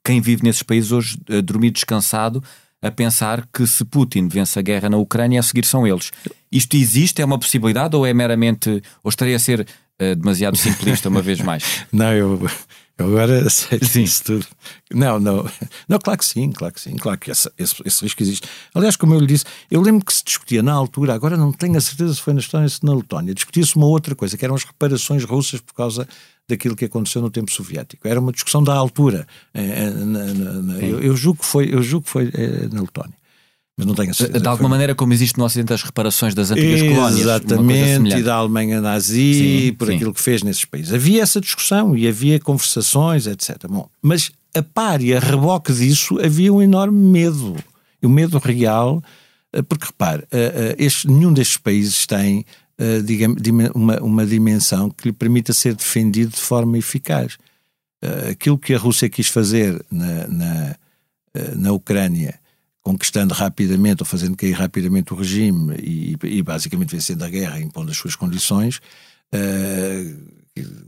quem 0.05 0.21
vive 0.21 0.45
nesses 0.45 0.63
países 0.63 0.93
hoje 0.93 1.19
dormir 1.43 1.73
descansado 1.73 2.45
a 2.81 2.91
pensar 2.91 3.49
que 3.53 3.67
se 3.67 3.85
Putin 3.85 4.29
vence 4.29 4.57
a 4.59 4.63
guerra 4.63 4.89
na 4.89 4.97
Ucrânia, 4.97 5.41
a 5.41 5.43
seguir 5.43 5.65
são 5.65 5.85
eles. 5.85 6.13
Isto 6.53 6.77
existe? 6.77 7.21
É 7.21 7.25
uma 7.25 7.39
possibilidade 7.39 7.97
ou 7.97 8.07
é 8.07 8.15
meramente. 8.15 8.81
ou 9.03 9.09
estaria 9.09 9.35
a 9.35 9.41
ser 9.41 9.67
demasiado 9.99 10.57
simplista 10.57 11.09
uma 11.09 11.23
vez 11.23 11.41
mais? 11.41 11.85
Não, 11.91 12.13
eu 12.13 12.49
eu 12.97 13.07
agora 13.07 13.41
aceito 13.47 13.87
sim. 13.87 14.03
isso 14.03 14.25
tudo. 14.25 14.47
Não, 14.93 15.19
não. 15.19 15.49
Não, 15.89 15.99
claro 15.99 16.19
que 16.19 16.25
sim, 16.25 16.51
claro 16.53 16.73
que 16.73 16.81
sim. 16.81 16.97
Claro 16.97 17.19
que 17.19 17.31
esse, 17.31 17.51
esse, 17.59 17.75
esse, 17.85 18.03
risco 18.03 18.23
existe. 18.23 18.49
Aliás, 18.75 18.97
como 18.97 19.15
eu 19.15 19.21
lhe 19.21 19.27
disse, 19.27 19.45
eu 19.71 19.81
lembro 19.81 20.05
que 20.05 20.13
se 20.13 20.25
discutia 20.25 20.63
na 20.63 20.73
altura, 20.73 21.15
agora 21.15 21.37
não 21.37 21.53
tenho 21.53 21.77
a 21.77 21.81
certeza 21.81 22.15
se 22.15 22.21
foi 22.21 22.33
na 22.33 22.41
Estónia 22.41 22.67
ou 22.67 22.71
se 22.71 22.85
na 22.85 22.95
Letónia, 22.95 23.35
discutia-se 23.35 23.77
uma 23.77 23.87
outra 23.87 24.15
coisa, 24.15 24.37
que 24.37 24.45
eram 24.45 24.55
as 24.55 24.65
reparações 24.65 25.25
russas 25.25 25.61
por 25.61 25.75
causa 25.75 26.07
daquilo 26.49 26.77
que 26.77 26.85
aconteceu 26.85 27.21
no 27.23 27.31
tempo 27.31 27.51
soviético. 27.51 28.07
Era 28.07 28.21
uma 28.21 28.31
discussão 28.31 28.63
da 28.63 28.75
altura. 28.75 29.27
Eh, 29.53 29.91
na, 29.91 30.79
eu, 30.79 31.01
eu, 31.01 31.17
julgo 31.17 31.41
que 31.41 31.47
foi, 31.47 31.75
eu 31.75 31.83
julgo 31.83 32.05
que 32.05 32.11
foi 32.11 32.31
eh, 32.35 32.69
na 32.71 32.83
Letónia 32.83 33.24
mas 33.77 33.87
não 33.87 33.95
tenho 33.95 34.11
a 34.11 34.15
certeza. 34.15 34.41
De 34.41 34.49
alguma 34.49 34.69
maneira, 34.69 34.95
como 34.95 35.13
existe 35.13 35.37
no 35.37 35.45
Ocidente 35.45 35.73
as 35.73 35.83
reparações 35.83 36.35
das 36.35 36.51
antigas 36.51 36.81
Exatamente, 36.81 36.95
colónias. 36.95 37.21
Exatamente, 37.21 38.17
e 38.17 38.23
da 38.23 38.35
Alemanha 38.37 38.81
nazi, 38.81 39.35
sim, 39.35 39.73
por 39.75 39.89
sim. 39.89 39.97
aquilo 39.97 40.15
que 40.15 40.21
fez 40.21 40.43
nesses 40.43 40.65
países. 40.65 40.93
Havia 40.93 41.23
essa 41.23 41.41
discussão 41.41 41.97
e 41.97 42.07
havia 42.07 42.39
conversações, 42.39 43.27
etc. 43.27 43.67
Bom, 43.69 43.89
mas 44.01 44.31
a 44.55 44.63
par 44.63 45.03
e 45.03 45.15
a 45.15 45.19
reboque 45.19 45.73
disso 45.73 46.19
havia 46.25 46.53
um 46.53 46.63
enorme 46.63 46.97
medo. 46.97 47.57
O 48.01 48.07
um 48.07 48.11
medo 48.11 48.39
real, 48.39 49.03
eh, 49.53 49.63
porque 49.63 49.87
repare, 49.87 50.25
eh, 50.31 50.53
eh, 50.55 50.77
este, 50.79 51.09
nenhum 51.09 51.33
destes 51.33 51.57
países 51.57 52.07
tem 52.07 52.45
digamos, 53.05 53.41
uma, 53.73 54.01
uma 54.01 54.27
dimensão 54.27 54.91
que 54.91 55.07
lhe 55.07 55.13
permita 55.13 55.53
ser 55.53 55.77
defendido 55.77 56.33
de 56.33 56.41
forma 56.41 56.77
eficaz. 56.77 57.39
Aquilo 58.29 58.59
que 58.59 58.75
a 58.75 58.79
Rússia 58.79 59.09
quis 59.09 59.29
fazer 59.29 59.81
na, 59.89 60.27
na, 60.27 60.77
na 61.55 61.73
Ucrânia 61.73 62.35
conquistando 62.85 63.33
rapidamente 63.33 64.03
ou 64.03 64.07
fazendo 64.07 64.37
cair 64.37 64.53
rapidamente 64.53 65.13
o 65.13 65.17
regime 65.17 65.75
e, 65.83 66.17
e 66.23 66.43
basicamente 66.43 66.95
vencendo 66.95 67.25
a 67.25 67.31
guerra, 67.31 67.59
impondo 67.59 67.91
as 67.91 67.97
suas 67.97 68.15
condições, 68.15 68.77
uh, 69.35 70.35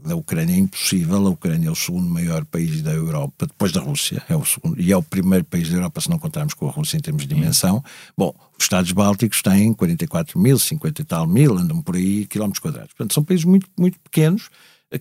da 0.07 0.15
Ucrânia 0.15 0.53
é 0.53 0.57
impossível. 0.57 1.27
A 1.27 1.29
Ucrânia 1.31 1.67
é 1.67 1.71
o 1.71 1.75
segundo 1.75 2.07
maior 2.07 2.45
país 2.45 2.83
da 2.83 2.91
Europa, 2.91 3.47
depois 3.47 3.71
da 3.71 3.81
Rússia, 3.81 4.23
é 4.29 4.35
o 4.35 4.45
segundo, 4.45 4.79
e 4.79 4.91
é 4.91 4.95
o 4.95 5.01
primeiro 5.01 5.43
país 5.43 5.69
da 5.69 5.75
Europa, 5.75 5.99
se 5.99 6.09
não 6.09 6.19
contarmos 6.19 6.53
com 6.53 6.67
a 6.67 6.71
Rússia 6.71 6.97
em 6.97 7.01
termos 7.01 7.23
de 7.23 7.33
dimensão. 7.33 7.83
Bom, 8.15 8.33
os 8.57 8.63
Estados 8.63 8.91
Bálticos 8.91 9.41
têm 9.41 9.73
44 9.73 10.39
mil, 10.39 10.57
50 10.59 11.01
e 11.01 11.05
tal 11.05 11.27
mil, 11.27 11.57
andam 11.57 11.81
por 11.81 11.95
aí 11.95 12.27
quilómetros 12.27 12.59
quadrados. 12.59 12.93
Portanto, 12.93 13.13
são 13.15 13.23
países 13.23 13.43
muito, 13.43 13.67
muito 13.77 13.99
pequenos 13.99 14.49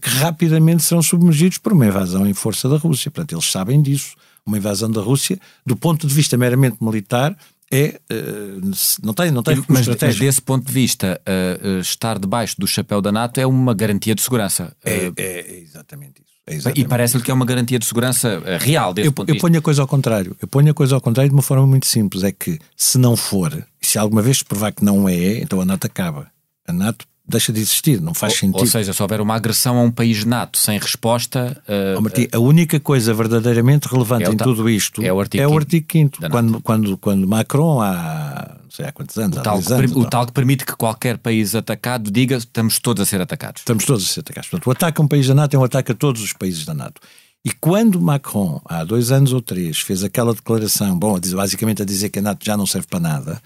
que 0.00 0.09
rapidamente 0.09 0.82
serão 0.82 1.02
submergidos 1.02 1.59
por 1.59 1.72
uma 1.72 1.87
invasão 1.87 2.26
em 2.26 2.35
força 2.35 2.68
da 2.68 2.76
Rússia. 2.76 3.11
Portanto, 3.11 3.35
eles 3.35 3.44
sabem 3.44 3.80
disso 3.80 4.16
uma 4.46 4.56
invasão 4.56 4.90
da 4.90 5.00
Rússia, 5.00 5.38
do 5.64 5.76
ponto 5.76 6.06
de 6.06 6.14
vista 6.14 6.37
meramente 6.37 6.76
militar, 6.80 7.37
é, 7.70 8.00
uh, 8.12 8.70
não 9.02 9.12
tem, 9.12 9.30
não 9.30 9.42
tem 9.42 9.56
mas, 9.68 9.88
mas 9.88 10.18
desse 10.18 10.40
ponto 10.40 10.66
de 10.66 10.72
vista, 10.72 11.20
uh, 11.26 11.78
uh, 11.78 11.80
estar 11.80 12.18
debaixo 12.18 12.54
do 12.59 12.66
chapéu 12.66 13.02
da 13.02 13.11
NATO 13.11 13.40
é 13.40 13.46
uma 13.46 13.74
garantia 13.74 14.14
de 14.14 14.22
segurança. 14.22 14.72
É, 14.85 15.06
é, 15.06 15.12
é 15.16 15.59
exatamente 15.59 16.22
isso. 16.22 16.37
É 16.46 16.54
exatamente 16.54 16.85
e 16.85 16.88
parece-lhe 16.88 17.24
que 17.24 17.30
é 17.30 17.35
uma 17.35 17.44
garantia 17.44 17.76
de 17.76 17.85
segurança 17.85 18.40
real 18.61 18.94
desse 18.94 19.09
eu, 19.09 19.12
ponto 19.12 19.26
de 19.26 19.32
eu 19.32 19.35
vista. 19.35 19.46
Eu 19.46 19.50
ponho 19.50 19.59
a 19.59 19.62
coisa 19.62 19.82
ao 19.82 19.88
contrário. 19.88 20.37
Eu 20.40 20.46
ponho 20.46 20.70
a 20.70 20.74
coisa 20.74 20.94
ao 20.94 21.00
contrário 21.00 21.28
de 21.28 21.35
uma 21.35 21.42
forma 21.42 21.66
muito 21.66 21.87
simples. 21.87 22.22
É 22.22 22.30
que 22.30 22.61
se 22.76 22.98
não 22.98 23.16
for, 23.16 23.66
e 23.82 23.87
se 23.87 23.98
alguma 23.98 24.22
vez 24.22 24.38
se 24.38 24.44
provar 24.44 24.70
que 24.70 24.85
não 24.85 25.09
é, 25.09 25.40
então 25.40 25.61
a 25.61 25.64
NATO 25.64 25.87
acaba. 25.88 26.30
A 26.68 26.72
NATO 26.72 27.04
deixa 27.29 27.53
de 27.53 27.61
existir, 27.61 28.01
não 28.01 28.15
faz 28.15 28.35
ou, 28.35 28.39
sentido. 28.39 28.61
Ou 28.61 28.67
seja, 28.67 28.93
se 28.93 29.03
houver 29.03 29.21
uma 29.21 29.35
agressão 29.35 29.79
a 29.79 29.83
um 29.83 29.91
país 29.91 30.25
nato 30.25 30.59
sem 30.59 30.79
resposta. 30.79 31.61
Uh, 31.69 31.99
oh, 31.99 32.01
Martim, 32.03 32.29
a 32.33 32.39
única 32.39 32.79
coisa 32.79 33.12
verdadeiramente 33.12 33.87
relevante 33.87 34.27
é 34.27 34.33
em 34.33 34.37
tudo 34.37 34.69
isto 34.71 35.03
é 35.03 35.12
o 35.12 35.21
artigo, 35.21 35.43
é 35.43 35.49
o 35.49 35.57
artigo 35.57 35.87
5 35.91 36.31
quando, 36.31 36.61
quando, 36.61 36.99
quando 36.99 37.27
Macron, 37.27 37.81
há 37.81 38.57
não 38.62 38.71
sei 38.71 38.87
há 38.87 38.93
quantos 38.93 39.17
anos, 39.17 39.39
o, 39.39 39.43
tal, 39.43 39.62
que, 39.62 39.73
anos, 39.73 39.93
o 39.93 40.05
tal 40.05 40.27
que 40.27 40.33
permite 40.33 40.65
que 40.65 40.77
qualquer 40.77 41.19
país 41.19 41.55
atacado 41.55 42.11
diga 42.11 42.37
estamos 42.37 42.79
todos 42.79 43.03
a 43.03 43.07
ser 43.07 43.21
atacados. 43.21 43.62
Estamos 43.62 43.85
todos 43.85 44.05
a 44.05 44.07
ser 44.07 44.21
atacados. 44.21 44.49
Portanto, 44.49 44.67
o 44.67 44.71
ataque 44.71 45.01
a 45.01 45.05
um 45.05 45.09
país 45.09 45.27
da 45.27 45.35
NATO 45.35 45.57
é 45.57 45.59
um 45.59 45.65
ataque 45.65 45.93
a 45.93 45.95
todos 45.95 46.23
os 46.23 46.33
países 46.33 46.65
da 46.65 46.75
NATO. 46.75 47.01
E 47.45 47.53
quando 47.53 48.01
Macron, 48.01 48.61
há 48.65 48.83
dois 48.83 49.12
anos 49.12 49.33
ou 49.33 49.41
três, 49.41 49.79
fez 49.79 50.03
aquela 50.03 50.35
declaração, 50.35 50.99
bom, 50.99 51.17
basicamente 51.33 51.81
a 51.81 51.85
dizer 51.85 52.09
que 52.09 52.19
a 52.19 52.23
NATO 52.23 52.45
já 52.45 52.57
não 52.57 52.67
serve 52.67 52.89
para 52.89 52.99
nada, 52.99 53.41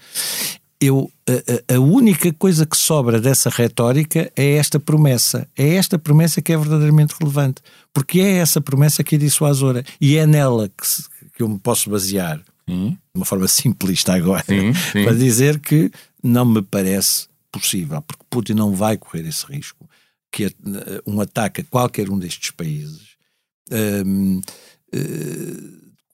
eu, 0.81 1.11
a, 1.69 1.75
a, 1.75 1.79
única 1.79 2.33
coisa 2.33 2.65
que 2.65 2.75
sobra 2.75 3.21
dessa 3.21 3.51
retórica 3.51 4.31
é 4.35 4.55
esta 4.55 4.79
promessa. 4.79 5.47
É 5.55 5.75
esta 5.75 5.99
promessa 5.99 6.41
que 6.41 6.51
é 6.51 6.57
verdadeiramente 6.57 7.13
relevante. 7.19 7.61
Porque 7.93 8.19
é 8.19 8.37
essa 8.37 8.59
promessa 8.59 9.03
que 9.03 9.15
disse 9.15 9.43
o 9.43 9.45
Azora. 9.45 9.85
E 10.01 10.17
é 10.17 10.25
nela 10.25 10.69
que, 10.69 10.87
se, 10.87 11.03
que 11.35 11.43
eu 11.43 11.47
me 11.47 11.59
posso 11.59 11.89
basear, 11.89 12.41
de 12.67 12.97
uma 13.13 13.25
forma 13.25 13.45
simplista 13.49 14.13
agora, 14.13 14.43
sim, 14.47 14.73
sim. 14.73 15.03
para 15.03 15.13
dizer 15.13 15.59
que 15.59 15.91
não 16.23 16.45
me 16.45 16.63
parece 16.63 17.27
possível, 17.51 18.01
porque 18.01 18.23
Putin 18.29 18.53
não 18.53 18.73
vai 18.73 18.97
correr 18.97 19.27
esse 19.27 19.45
risco, 19.45 19.87
que 20.31 20.45
é, 20.45 20.51
um 21.05 21.19
ataque 21.21 21.61
a 21.61 21.63
qualquer 21.63 22.09
um 22.09 22.17
destes 22.17 22.51
países. 22.51 23.11
Um, 23.71 24.39
uh, 24.93 25.70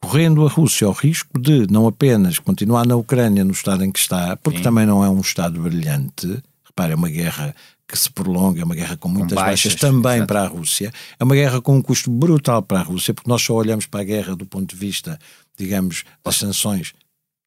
correndo 0.08 0.48
a 0.48 0.50
Rússia 0.50 0.88
o 0.88 0.94
risco 0.94 1.38
de 1.38 1.68
não 1.70 1.86
apenas 1.86 2.40
continuar 2.40 2.88
na 2.88 2.96
Ucrânia 2.96 3.44
no 3.44 3.52
estado 3.52 3.84
em 3.84 3.92
que 3.92 4.00
está, 4.00 4.38
porque 4.38 4.60
Sim. 4.60 4.64
também 4.64 4.86
não 4.86 5.04
é 5.04 5.10
um 5.10 5.20
estado 5.20 5.62
brilhante, 5.62 6.42
repare, 6.66 6.94
é 6.94 6.96
uma 6.96 7.10
guerra 7.10 7.54
que 7.86 8.00
se 8.00 8.10
prolonga, 8.10 8.62
é 8.62 8.64
uma 8.64 8.74
guerra 8.74 8.96
com 8.96 9.10
muitas 9.10 9.32
com 9.32 9.36
baixas, 9.36 9.74
baixas, 9.74 9.76
também 9.76 10.00
exatamente. 10.00 10.28
para 10.28 10.44
a 10.44 10.48
Rússia, 10.48 10.94
é 11.20 11.24
uma 11.24 11.36
guerra 11.36 11.60
com 11.60 11.76
um 11.76 11.82
custo 11.82 12.10
brutal 12.10 12.62
para 12.62 12.80
a 12.80 12.84
Rússia, 12.84 13.14
porque 13.14 13.30
nós 13.30 13.42
só 13.42 13.54
olhamos 13.54 13.86
para 13.86 14.00
a 14.00 14.04
guerra 14.06 14.34
do 14.34 14.46
ponto 14.46 14.74
de 14.74 14.80
vista, 14.80 15.20
digamos, 15.58 16.06
das 16.24 16.38
sanções 16.38 16.94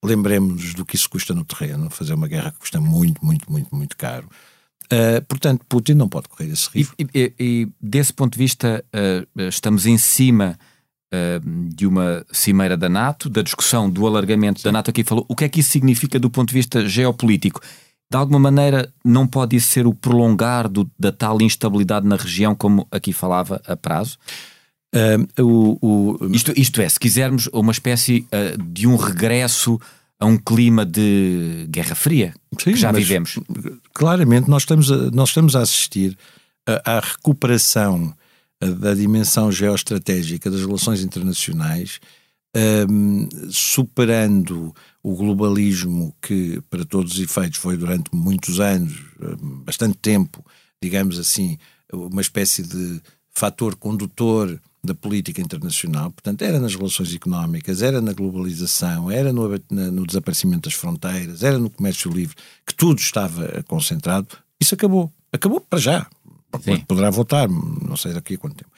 lembremos-nos 0.03 0.75
do 0.75 0.85
que 0.85 0.97
isso 0.97 1.09
custa 1.09 1.35
no 1.35 1.45
terreno, 1.45 1.91
fazer 1.91 2.15
uma 2.15 2.29
guerra 2.29 2.53
que 2.53 2.59
custa 2.59 2.81
muito, 2.81 3.25
muito, 3.25 3.51
muito, 3.51 3.75
muito 3.75 3.97
caro. 3.97 4.29
Uh, 4.85 5.23
portanto, 5.27 5.65
Putin 5.69 5.93
não 5.93 6.09
pode 6.09 6.29
correr 6.29 6.51
esse 6.51 6.69
risco. 6.73 6.95
E, 6.99 7.07
e, 7.15 7.33
e 7.39 7.69
desse 7.81 8.13
ponto 8.13 8.33
de 8.33 8.39
vista, 8.39 8.85
uh, 8.95 9.41
estamos 9.43 9.87
em 9.87 9.97
cima 9.99 10.59
de 11.75 11.87
uma 11.87 12.25
cimeira 12.31 12.77
da 12.77 12.89
NATO, 12.89 13.29
da 13.29 13.43
discussão 13.43 13.91
do 13.91 14.07
alargamento 14.07 14.61
Sim. 14.61 14.65
da 14.65 14.73
NATO. 14.73 14.91
Aqui 14.91 15.03
falou 15.03 15.25
o 15.29 15.35
que 15.35 15.45
é 15.45 15.49
que 15.49 15.61
isso 15.61 15.71
significa 15.71 16.19
do 16.19 16.31
ponto 16.31 16.49
de 16.49 16.55
vista 16.55 16.87
geopolítico. 16.87 17.61
De 18.11 18.17
alguma 18.17 18.39
maneira, 18.39 18.93
não 19.05 19.27
pode 19.27 19.57
isso 19.57 19.69
ser 19.69 19.87
o 19.87 19.95
prolongar 19.95 20.69
do, 20.69 20.91
da 20.99 21.13
tal 21.13 21.41
instabilidade 21.41 22.07
na 22.07 22.17
região, 22.17 22.55
como 22.55 22.87
aqui 22.91 23.13
falava 23.13 23.61
a 23.67 23.77
prazo? 23.77 24.19
o, 25.39 25.79
o... 25.81 26.27
Isto, 26.33 26.53
isto, 26.57 26.81
é, 26.81 26.89
se 26.89 26.99
quisermos, 26.99 27.49
uma 27.53 27.73
espécie 27.73 28.27
de 28.73 28.87
um 28.87 28.97
regresso 28.97 29.81
a 30.19 30.27
um 30.27 30.37
clima 30.37 30.85
de 30.85 31.67
Guerra 31.71 31.95
Fria 31.95 32.35
Sim, 32.59 32.73
que 32.73 32.77
já 32.77 32.93
vivemos. 32.93 33.39
Claramente, 33.95 34.51
nós 34.51 34.63
estamos 34.63 34.93
a, 34.93 35.11
nós 35.11 35.31
estamos 35.31 35.57
a 35.57 35.61
assistir 35.63 36.17
à 36.85 37.01
recuperação 37.01 38.15
da 38.61 38.95
dimensão 38.95 39.51
geoestratégica 39.51 40.51
das 40.51 40.61
relações 40.61 41.03
internacionais, 41.03 41.99
um, 42.89 43.29
superando 43.51 44.75
o 45.03 45.15
globalismo 45.15 46.15
que, 46.21 46.61
para 46.69 46.85
todos 46.85 47.15
os 47.15 47.21
efeitos, 47.21 47.59
foi 47.59 47.77
durante 47.77 48.15
muitos 48.15 48.61
anos, 48.61 48.95
bastante 49.65 49.97
tempo, 49.97 50.45
digamos 50.83 51.19
assim, 51.19 51.57
uma 51.93 52.21
espécie 52.21 52.63
de 52.63 53.01
fator 53.31 53.77
condutor 53.77 54.61
da 54.83 54.95
política 54.95 55.41
internacional, 55.41 56.11
portanto, 56.11 56.43
era 56.43 56.59
nas 56.59 56.75
relações 56.75 57.15
económicas, 57.15 57.83
era 57.83 58.01
na 58.01 58.13
globalização, 58.13 59.11
era 59.11 59.33
no, 59.33 59.49
no 59.71 60.07
desaparecimento 60.07 60.69
das 60.69 60.75
fronteiras, 60.75 61.43
era 61.43 61.59
no 61.59 61.71
comércio 61.71 62.11
livre, 62.11 62.35
que 62.67 62.75
tudo 62.75 62.99
estava 62.99 63.63
concentrado, 63.69 64.29
isso 64.61 64.75
acabou. 64.75 65.13
Acabou 65.33 65.61
para 65.61 65.79
já. 65.79 66.07
Sim. 66.63 66.81
Poderá 66.87 67.11
voltar, 67.11 67.49
não 67.49 67.97
sei 67.97 68.13
daqui 68.13 68.35
a 68.35 68.39
quanto 68.39 68.57
tempo. 68.57 68.71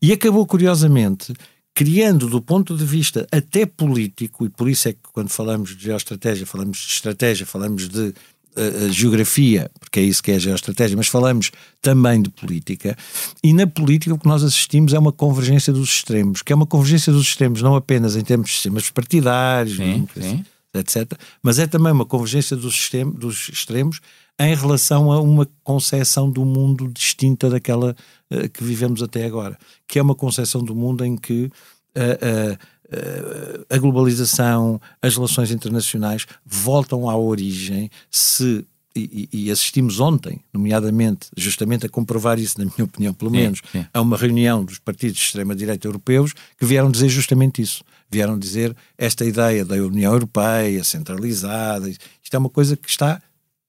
E 0.00 0.12
acabou, 0.12 0.46
curiosamente, 0.46 1.32
criando 1.74 2.28
do 2.28 2.40
ponto 2.40 2.76
de 2.76 2.84
vista 2.84 3.26
até 3.32 3.66
político, 3.66 4.46
e 4.46 4.48
por 4.48 4.68
isso 4.68 4.88
é 4.88 4.92
que 4.92 5.00
quando 5.12 5.28
falamos 5.28 5.76
de 5.76 5.84
geoestratégia, 5.84 6.46
falamos 6.46 6.78
de 6.78 6.92
estratégia, 6.92 7.44
falamos 7.44 7.88
de 7.88 8.14
a, 8.56 8.88
geografia, 8.92 9.70
porque 9.80 9.98
é 9.98 10.02
isso 10.02 10.22
que 10.22 10.30
é 10.30 10.36
a 10.36 10.38
geoestratégia, 10.38 10.96
mas 10.96 11.08
falamos 11.08 11.50
também 11.82 12.22
de 12.22 12.30
política, 12.30 12.96
e 13.42 13.52
na 13.52 13.66
política 13.66 14.14
o 14.14 14.18
que 14.18 14.28
nós 14.28 14.44
assistimos 14.44 14.92
é 14.92 14.98
uma 14.98 15.12
convergência 15.12 15.72
dos 15.72 15.88
extremos, 15.88 16.42
que 16.42 16.52
é 16.52 16.56
uma 16.56 16.66
convergência 16.66 17.12
dos 17.12 17.26
extremos 17.26 17.60
não 17.60 17.74
apenas 17.74 18.14
em 18.14 18.22
termos 18.22 18.48
de 18.48 18.54
sistemas 18.54 18.90
partidários, 18.90 19.76
sim, 19.76 20.06
sim. 20.14 20.44
Etc., 20.74 21.12
mas 21.42 21.58
é 21.58 21.66
também 21.66 21.92
uma 21.92 22.06
convergência 22.06 22.56
dos, 22.56 22.74
sistema, 22.74 23.12
dos 23.12 23.48
extremos 23.48 24.00
em 24.38 24.54
relação 24.54 25.12
a 25.12 25.20
uma 25.20 25.48
concepção 25.62 26.30
do 26.30 26.44
mundo 26.44 26.88
distinta 26.88 27.48
daquela 27.48 27.94
uh, 28.30 28.48
que 28.50 28.64
vivemos 28.64 29.02
até 29.02 29.24
agora, 29.24 29.56
que 29.86 29.98
é 29.98 30.02
uma 30.02 30.14
concepção 30.14 30.62
do 30.62 30.74
mundo 30.74 31.04
em 31.04 31.16
que 31.16 31.44
uh, 31.44 32.54
uh, 32.54 33.66
a 33.70 33.78
globalização, 33.78 34.80
as 35.00 35.14
relações 35.14 35.50
internacionais 35.50 36.26
voltam 36.44 37.08
à 37.08 37.16
origem 37.16 37.90
se 38.10 38.66
e, 38.96 39.28
e, 39.32 39.50
assistimos 39.50 39.98
ontem, 39.98 40.40
nomeadamente, 40.52 41.26
justamente 41.36 41.84
a 41.84 41.88
comprovar 41.88 42.38
isso, 42.38 42.58
na 42.58 42.64
minha 42.64 42.84
opinião, 42.84 43.12
pelo 43.12 43.30
menos, 43.30 43.60
sim, 43.72 43.80
sim. 43.80 43.86
a 43.92 44.00
uma 44.00 44.16
reunião 44.16 44.64
dos 44.64 44.78
partidos 44.78 45.16
de 45.16 45.24
extrema-direita 45.24 45.88
europeus 45.88 46.32
que 46.56 46.64
vieram 46.64 46.90
dizer 46.90 47.08
justamente 47.08 47.60
isso. 47.60 47.82
Vieram 48.08 48.38
dizer 48.38 48.74
esta 48.96 49.24
ideia 49.24 49.64
da 49.64 49.74
União 49.74 50.12
Europeia 50.12 50.84
centralizada, 50.84 51.88
isto 51.88 52.34
é 52.34 52.38
uma 52.38 52.48
coisa 52.48 52.76
que 52.76 52.88
está, 52.88 53.20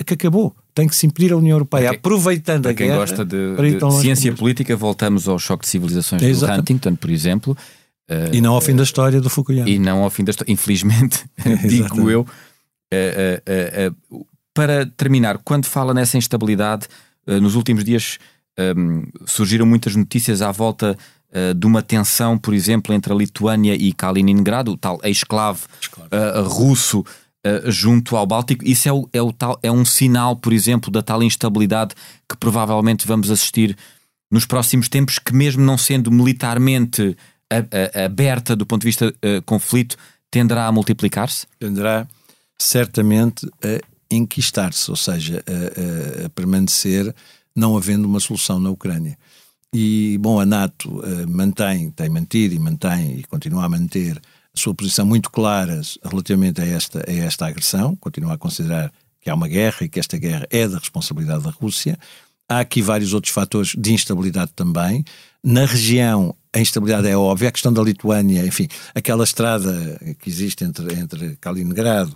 que 0.06 0.14
acabou. 0.14 0.56
Tem 0.76 0.88
que 0.88 0.96
se 0.96 1.08
impedir 1.08 1.34
a 1.34 1.38
União 1.38 1.56
Europeia, 1.56 1.90
quem, 1.90 1.98
aproveitando 1.98 2.68
a 2.68 2.74
quem 2.74 2.88
guerra. 2.88 3.00
gosta 3.00 3.26
de, 3.26 3.56
de 3.56 4.02
ciência 4.02 4.32
política, 4.34 4.76
voltamos 4.76 5.28
ao 5.28 5.40
choque 5.40 5.64
de 5.64 5.72
civilizações 5.72 6.22
é, 6.22 6.32
do 6.34 6.46
Huntington, 6.46 6.96
por 6.96 7.10
exemplo, 7.10 7.58
Uh, 8.08 8.36
e 8.36 8.40
não 8.40 8.54
ao 8.54 8.62
fim 8.62 8.76
da 8.76 8.84
história 8.84 9.20
do 9.20 9.32
Fukuyama. 9.32 9.68
E 9.68 9.80
não 9.80 10.04
ao 10.04 10.12
fim 10.12 10.24
da 10.24 10.30
história, 10.30 10.54
infelizmente, 10.54 11.26
digo 11.68 12.08
eu. 12.08 12.22
Uh, 12.22 13.92
uh, 14.12 14.28
para 14.56 14.88
terminar, 14.98 15.38
quando 15.44 15.66
fala 15.66 15.94
nessa 15.94 16.18
instabilidade, 16.18 16.88
nos 17.28 17.56
últimos 17.56 17.84
dias 17.84 18.18
um, 18.78 19.04
surgiram 19.26 19.66
muitas 19.66 19.96
notícias 19.96 20.42
à 20.42 20.52
volta 20.52 20.98
de 21.58 21.68
uma 21.68 21.82
tensão, 21.82 22.38
por 22.38 22.54
exemplo, 22.54 22.94
entre 22.94 23.12
a 23.12 23.16
Lituânia 23.16 23.76
e 23.76 23.92
Kaliningrado, 23.92 24.72
o 24.72 24.78
tal 24.78 24.98
ex-esclavo 25.04 25.68
russo 26.46 27.04
junto 27.66 28.16
ao 28.16 28.26
Báltico. 28.26 28.64
Isso 28.66 28.88
é, 28.88 28.94
o, 28.94 29.10
é, 29.12 29.22
o 29.22 29.34
tal, 29.34 29.60
é 29.62 29.72
um 29.72 29.86
sinal, 29.86 30.36
por 30.36 30.54
exemplo, 30.54 30.90
da 30.90 31.02
tal 31.02 31.22
instabilidade 31.22 31.94
que 32.30 32.38
provavelmente 32.38 33.06
vamos 33.06 33.30
assistir 33.30 33.78
nos 34.32 34.46
próximos 34.46 34.90
tempos, 34.90 35.20
que 35.20 35.34
mesmo 35.34 35.64
não 35.64 35.78
sendo 35.78 36.12
militarmente 36.12 37.16
a, 37.52 38.02
a, 38.02 38.06
aberta 38.06 38.56
do 38.56 38.66
ponto 38.66 38.82
de 38.82 38.88
vista 38.88 39.08
uh, 39.08 39.42
conflito 39.46 39.96
tenderá 40.32 40.68
a 40.68 40.72
multiplicar-se? 40.72 41.48
Tenderá 41.60 42.08
certamente 42.58 43.48
enquistar-se, 44.16 44.90
ou 44.90 44.98
seja, 44.98 45.44
a, 45.48 46.24
a, 46.24 46.26
a, 46.26 46.30
permanecer 46.30 47.14
não 47.56 47.78
havendo 47.78 48.06
uma 48.06 48.20
solução 48.20 48.60
na 48.60 48.70
Ucrânia. 48.70 49.18
E, 49.74 50.18
bom, 50.20 50.40
a 50.40 50.46
NATO 50.46 51.00
uh, 51.00 51.30
mantém, 51.30 51.92
tem 51.92 52.10
mantido 52.10 52.56
e 52.56 52.60
mantém 52.60 53.20
e 53.20 53.24
continua 53.24 53.66
a 53.66 53.70
manter 53.70 54.18
a 54.18 54.60
sua 54.60 54.74
posição 54.74 55.06
muito 55.06 55.30
clara 55.30 55.82
relativamente 56.04 56.62
a 56.62 56.66
esta, 56.66 57.04
a 57.08 57.14
esta 57.14 57.48
agressão, 57.48 57.96
continua 57.98 58.34
a 58.34 58.38
considerar 58.38 58.92
que 59.20 59.30
há 59.30 59.36
uma 59.36 59.48
guerra 59.48 59.78
e 59.82 59.90
que 59.90 60.00
esta 60.00 60.18
guerra 60.18 60.48
é 60.50 60.68
da 60.68 60.78
responsabilidade 60.78 61.44
da 61.44 61.50
Rússia. 61.50 61.98
Há 62.48 62.60
aqui 62.60 62.82
vários 62.82 63.14
outros 63.14 63.34
fatores 63.34 63.74
de 63.78 63.92
instabilidade 63.92 64.52
também. 64.56 65.04
Na 65.44 65.66
região, 65.66 66.36
a 66.54 66.60
instabilidade 66.60 67.08
é 67.08 67.18
óbvia. 67.18 67.50
A 67.50 67.52
questão 67.52 67.74
da 67.74 67.82
Lituânia, 67.82 68.46
enfim, 68.46 68.68
aquela 68.94 69.24
estrada 69.24 70.00
que 70.20 70.30
existe 70.30 70.64
entre, 70.64 70.94
entre 70.94 71.36
Kaliningrado 71.38 72.16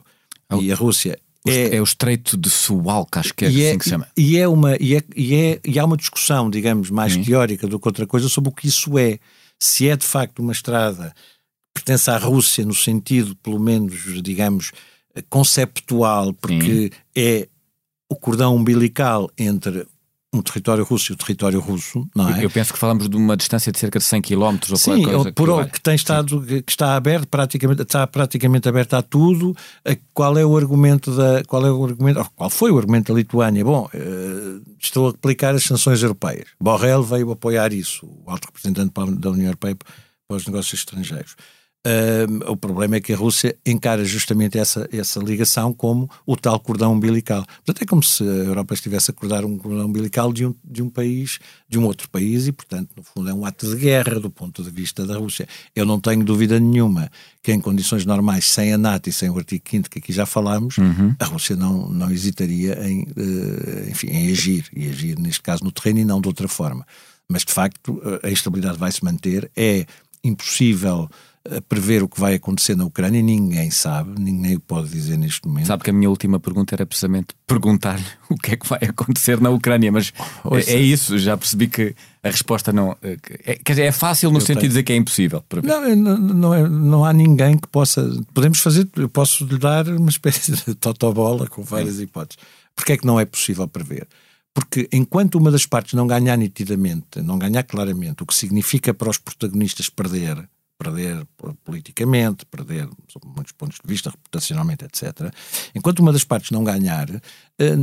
e 0.62 0.72
a 0.72 0.76
Rússia. 0.76 1.20
É, 1.48 1.78
é 1.78 1.82
o 1.82 1.84
Estreito 1.84 2.36
de 2.36 2.50
Suwalk, 2.50 3.18
acho 3.18 3.34
que 3.34 3.46
é 3.46 3.48
assim 3.48 3.64
é, 3.64 3.78
que 3.78 3.84
se 3.84 3.90
chama. 3.92 4.08
E, 4.16 4.38
é 4.38 4.48
uma, 4.48 4.76
e, 4.78 4.96
é, 4.96 5.02
e, 5.16 5.36
é, 5.36 5.60
e 5.66 5.80
há 5.80 5.86
uma 5.86 5.96
discussão, 5.96 6.50
digamos, 6.50 6.90
mais 6.90 7.14
Sim. 7.14 7.24
teórica 7.24 7.66
do 7.66 7.80
que 7.80 7.88
outra 7.88 8.06
coisa 8.06 8.28
sobre 8.28 8.50
o 8.50 8.54
que 8.54 8.68
isso 8.68 8.98
é. 8.98 9.20
Se 9.58 9.88
é 9.88 9.96
de 9.96 10.06
facto 10.06 10.40
uma 10.40 10.52
estrada 10.52 11.14
que 11.76 11.84
pertence 11.84 12.10
à 12.12 12.18
Rússia, 12.18 12.66
no 12.66 12.74
sentido, 12.74 13.36
pelo 13.38 13.60
menos, 13.60 14.22
digamos, 14.22 14.72
conceptual, 15.30 16.34
porque 16.34 16.90
Sim. 16.90 16.90
é 17.16 17.48
o 18.10 18.16
cordão 18.16 18.56
umbilical 18.56 19.30
entre 19.38 19.88
um 20.32 20.42
território 20.42 20.84
russo 20.84 21.12
e 21.12 21.14
o 21.14 21.18
território 21.18 21.60
russo, 21.60 22.08
não 22.16 22.30
é? 22.30 22.46
Eu 22.46 22.52
penso 22.52 22.72
que 22.72 22.78
falamos 22.78 23.10
de 23.10 23.18
uma 23.18 23.36
distância 23.36 23.72
de 23.72 23.80
cerca 23.80 23.98
de 23.98 24.06
100 24.06 24.22
km 24.22 24.58
ou 24.70 24.78
Sim, 24.78 25.04
coisa 25.04 25.32
por 25.32 25.66
que, 25.66 25.72
que 25.72 25.82
tem 25.82 25.96
estado 25.96 26.46
Sim. 26.48 26.62
que 26.62 26.72
está 26.72 26.96
aberto, 26.96 27.28
praticamente 27.28 27.82
está 27.82 28.06
praticamente 28.06 28.70
aberto 28.70 28.94
a 28.94 29.02
tudo. 29.02 29.56
Qual 30.14 30.38
é 30.38 30.46
o 30.46 30.56
argumento 30.56 31.16
da 31.16 31.44
qual 31.46 31.66
é 31.66 31.72
o 31.72 31.84
argumento, 31.84 32.32
qual 32.36 32.50
foi 32.50 32.70
o 32.70 32.78
argumento 32.78 33.12
da 33.12 33.18
Lituânia? 33.18 33.66
Bom, 33.66 33.90
uh, 33.92 34.62
estou 34.80 35.08
a 35.08 35.10
aplicar 35.10 35.56
as 35.56 35.64
sanções 35.64 36.04
europeias. 36.04 36.46
Borrell 36.62 37.02
veio 37.02 37.32
apoiar 37.32 37.74
isso, 37.74 38.06
o 38.06 38.30
alto 38.30 38.46
representante 38.46 38.94
da 39.20 39.32
União 39.32 39.48
Europeia 39.48 39.76
para 39.76 40.38
os 40.38 40.46
negócios 40.46 40.80
estrangeiros. 40.80 41.36
Uh, 41.90 42.52
o 42.52 42.56
problema 42.56 42.98
é 42.98 43.00
que 43.00 43.12
a 43.12 43.18
Rússia 43.18 43.58
encara 43.66 44.06
justamente 44.06 44.60
essa, 44.60 44.88
essa 44.92 45.20
ligação 45.20 45.74
como 45.74 46.08
o 46.24 46.36
tal 46.36 46.60
cordão 46.60 46.94
umbilical. 46.94 47.44
Portanto, 47.66 47.82
é 47.82 47.86
como 47.86 48.04
se 48.04 48.22
a 48.22 48.26
Europa 48.26 48.76
estivesse 48.76 49.10
a 49.10 49.14
acordar 49.14 49.44
um 49.44 49.58
cordão 49.58 49.88
umbilical 49.88 50.32
de 50.32 50.46
um, 50.46 50.54
de 50.64 50.84
um 50.84 50.90
país, 50.90 51.40
de 51.68 51.80
um 51.80 51.86
outro 51.86 52.08
país, 52.08 52.48
e, 52.48 52.52
portanto, 52.52 52.92
no 52.96 53.02
fundo, 53.02 53.28
é 53.30 53.34
um 53.34 53.44
ato 53.44 53.68
de 53.68 53.76
guerra 53.76 54.20
do 54.20 54.30
ponto 54.30 54.62
de 54.62 54.70
vista 54.70 55.04
da 55.04 55.18
Rússia. 55.18 55.48
Eu 55.76 55.84
não 55.84 56.00
tenho 56.00 56.24
dúvida 56.24 56.60
nenhuma 56.60 57.10
que, 57.42 57.52
em 57.52 57.60
condições 57.60 58.06
normais, 58.06 58.46
sem 58.46 58.72
a 58.72 58.78
NATO 58.78 59.10
e 59.10 59.14
sem 59.14 59.30
o 59.30 59.38
artigo 59.38 59.64
5 59.68 59.90
que 59.90 59.98
aqui 59.98 60.14
já 60.14 60.28
falámos, 60.28 60.78
uhum. 60.78 61.16
a 61.18 61.26
Rússia 61.26 61.56
não, 61.56 61.90
não 61.90 62.12
hesitaria 62.12 62.78
em, 62.88 63.02
uh, 63.04 63.90
enfim, 63.90 64.08
em 64.08 64.32
agir, 64.32 64.66
e 64.76 64.88
agir, 64.90 65.18
neste 65.18 65.42
caso, 65.42 65.64
no 65.64 65.72
terreno 65.72 66.00
e 66.00 66.06
não 66.06 66.22
de 66.22 66.28
outra 66.28 66.48
forma. 66.48 66.86
Mas, 67.28 67.44
de 67.44 67.52
facto, 67.52 68.00
a 68.22 68.30
instabilidade 68.30 68.78
vai 68.78 68.92
se 68.92 69.04
manter. 69.04 69.50
É 69.56 69.86
impossível 70.24 71.10
prever 71.68 72.04
o 72.04 72.10
que 72.10 72.20
vai 72.20 72.36
acontecer 72.36 72.76
na 72.76 72.86
Ucrânia, 72.86 73.22
ninguém 73.22 73.72
sabe, 73.72 74.22
ninguém 74.22 74.56
o 74.56 74.60
pode 74.60 74.90
dizer 74.90 75.18
neste 75.18 75.48
momento. 75.48 75.68
Sabe 75.68 75.84
que 75.84 75.90
a 75.90 75.94
minha 75.94 76.10
última 76.10 76.40
pergunta 76.40 76.76
era 76.76 76.86
precisamente 76.86 77.28
perguntar-lhe 77.48 78.04
o 78.30 78.36
que 78.36 78.54
é 78.54 78.58
que 78.58 78.68
vai 78.68 78.80
acontecer 78.82 79.40
na 79.40 79.50
Ucrânia, 79.50 79.92
mas 79.92 80.14
é, 80.68 80.74
é, 80.74 80.80
isso, 80.80 81.18
já 81.18 81.38
percebi 81.38 81.68
que 81.68 81.96
a 82.22 82.30
resposta 82.30 82.74
não. 82.74 82.96
Eh, 83.02 83.18
é, 83.46 83.56
quer 83.56 83.74
dizer, 83.74 83.84
é 83.84 83.92
fácil 83.92 84.30
no 84.32 84.38
eu 84.38 84.42
sentido 84.42 84.60
tenho... 84.60 84.62
de 84.62 84.68
dizer 84.68 84.84
que 84.84 84.94
é 84.94 84.96
impossível. 84.96 85.44
Não, 85.64 85.96
não, 85.96 86.18
não, 86.18 86.54
é, 86.54 86.68
não 86.68 87.06
há 87.06 87.14
ninguém 87.14 87.58
que 87.58 87.68
possa. 87.68 88.08
Podemos 88.34 88.60
fazer, 88.60 88.88
eu 88.98 89.10
posso 89.10 89.46
lhe 89.46 89.58
dar 89.58 89.88
uma 89.88 90.10
espécie 90.10 90.52
de 90.52 90.76
totobola 90.76 91.48
com 91.48 91.64
várias 91.64 91.96
Sim. 91.96 92.04
hipóteses. 92.04 92.38
Porque 92.76 92.94
é 92.94 92.98
que 92.98 93.06
não 93.06 93.20
é 93.20 93.26
possível 93.26 93.68
prever? 93.68 94.08
Porque 94.54 94.90
enquanto 94.92 95.36
uma 95.36 95.52
das 95.52 95.66
partes 95.66 95.94
não 95.94 96.06
ganhar 96.06 96.38
nitidamente, 96.38 97.22
não 97.22 97.40
ganhar 97.40 97.64
claramente, 97.64 98.24
o 98.24 98.26
que 98.26 98.36
significa 98.36 98.94
para 98.94 99.10
os 99.10 99.18
protagonistas 99.18 99.90
perder, 99.90 100.48
perder 100.80 101.28
politicamente, 101.66 102.46
perder 102.46 102.88
sob 103.10 103.28
muitos 103.28 103.52
pontos 103.52 103.78
de 103.84 103.88
vista, 103.88 104.10
reputacionalmente, 104.10 104.86
etc. 104.86 105.32
Enquanto 105.76 106.00
uma 106.00 106.14
das 106.14 106.24
partes 106.24 106.52
não 106.52 106.64
ganhar, 106.64 107.10
eh, 107.10 107.76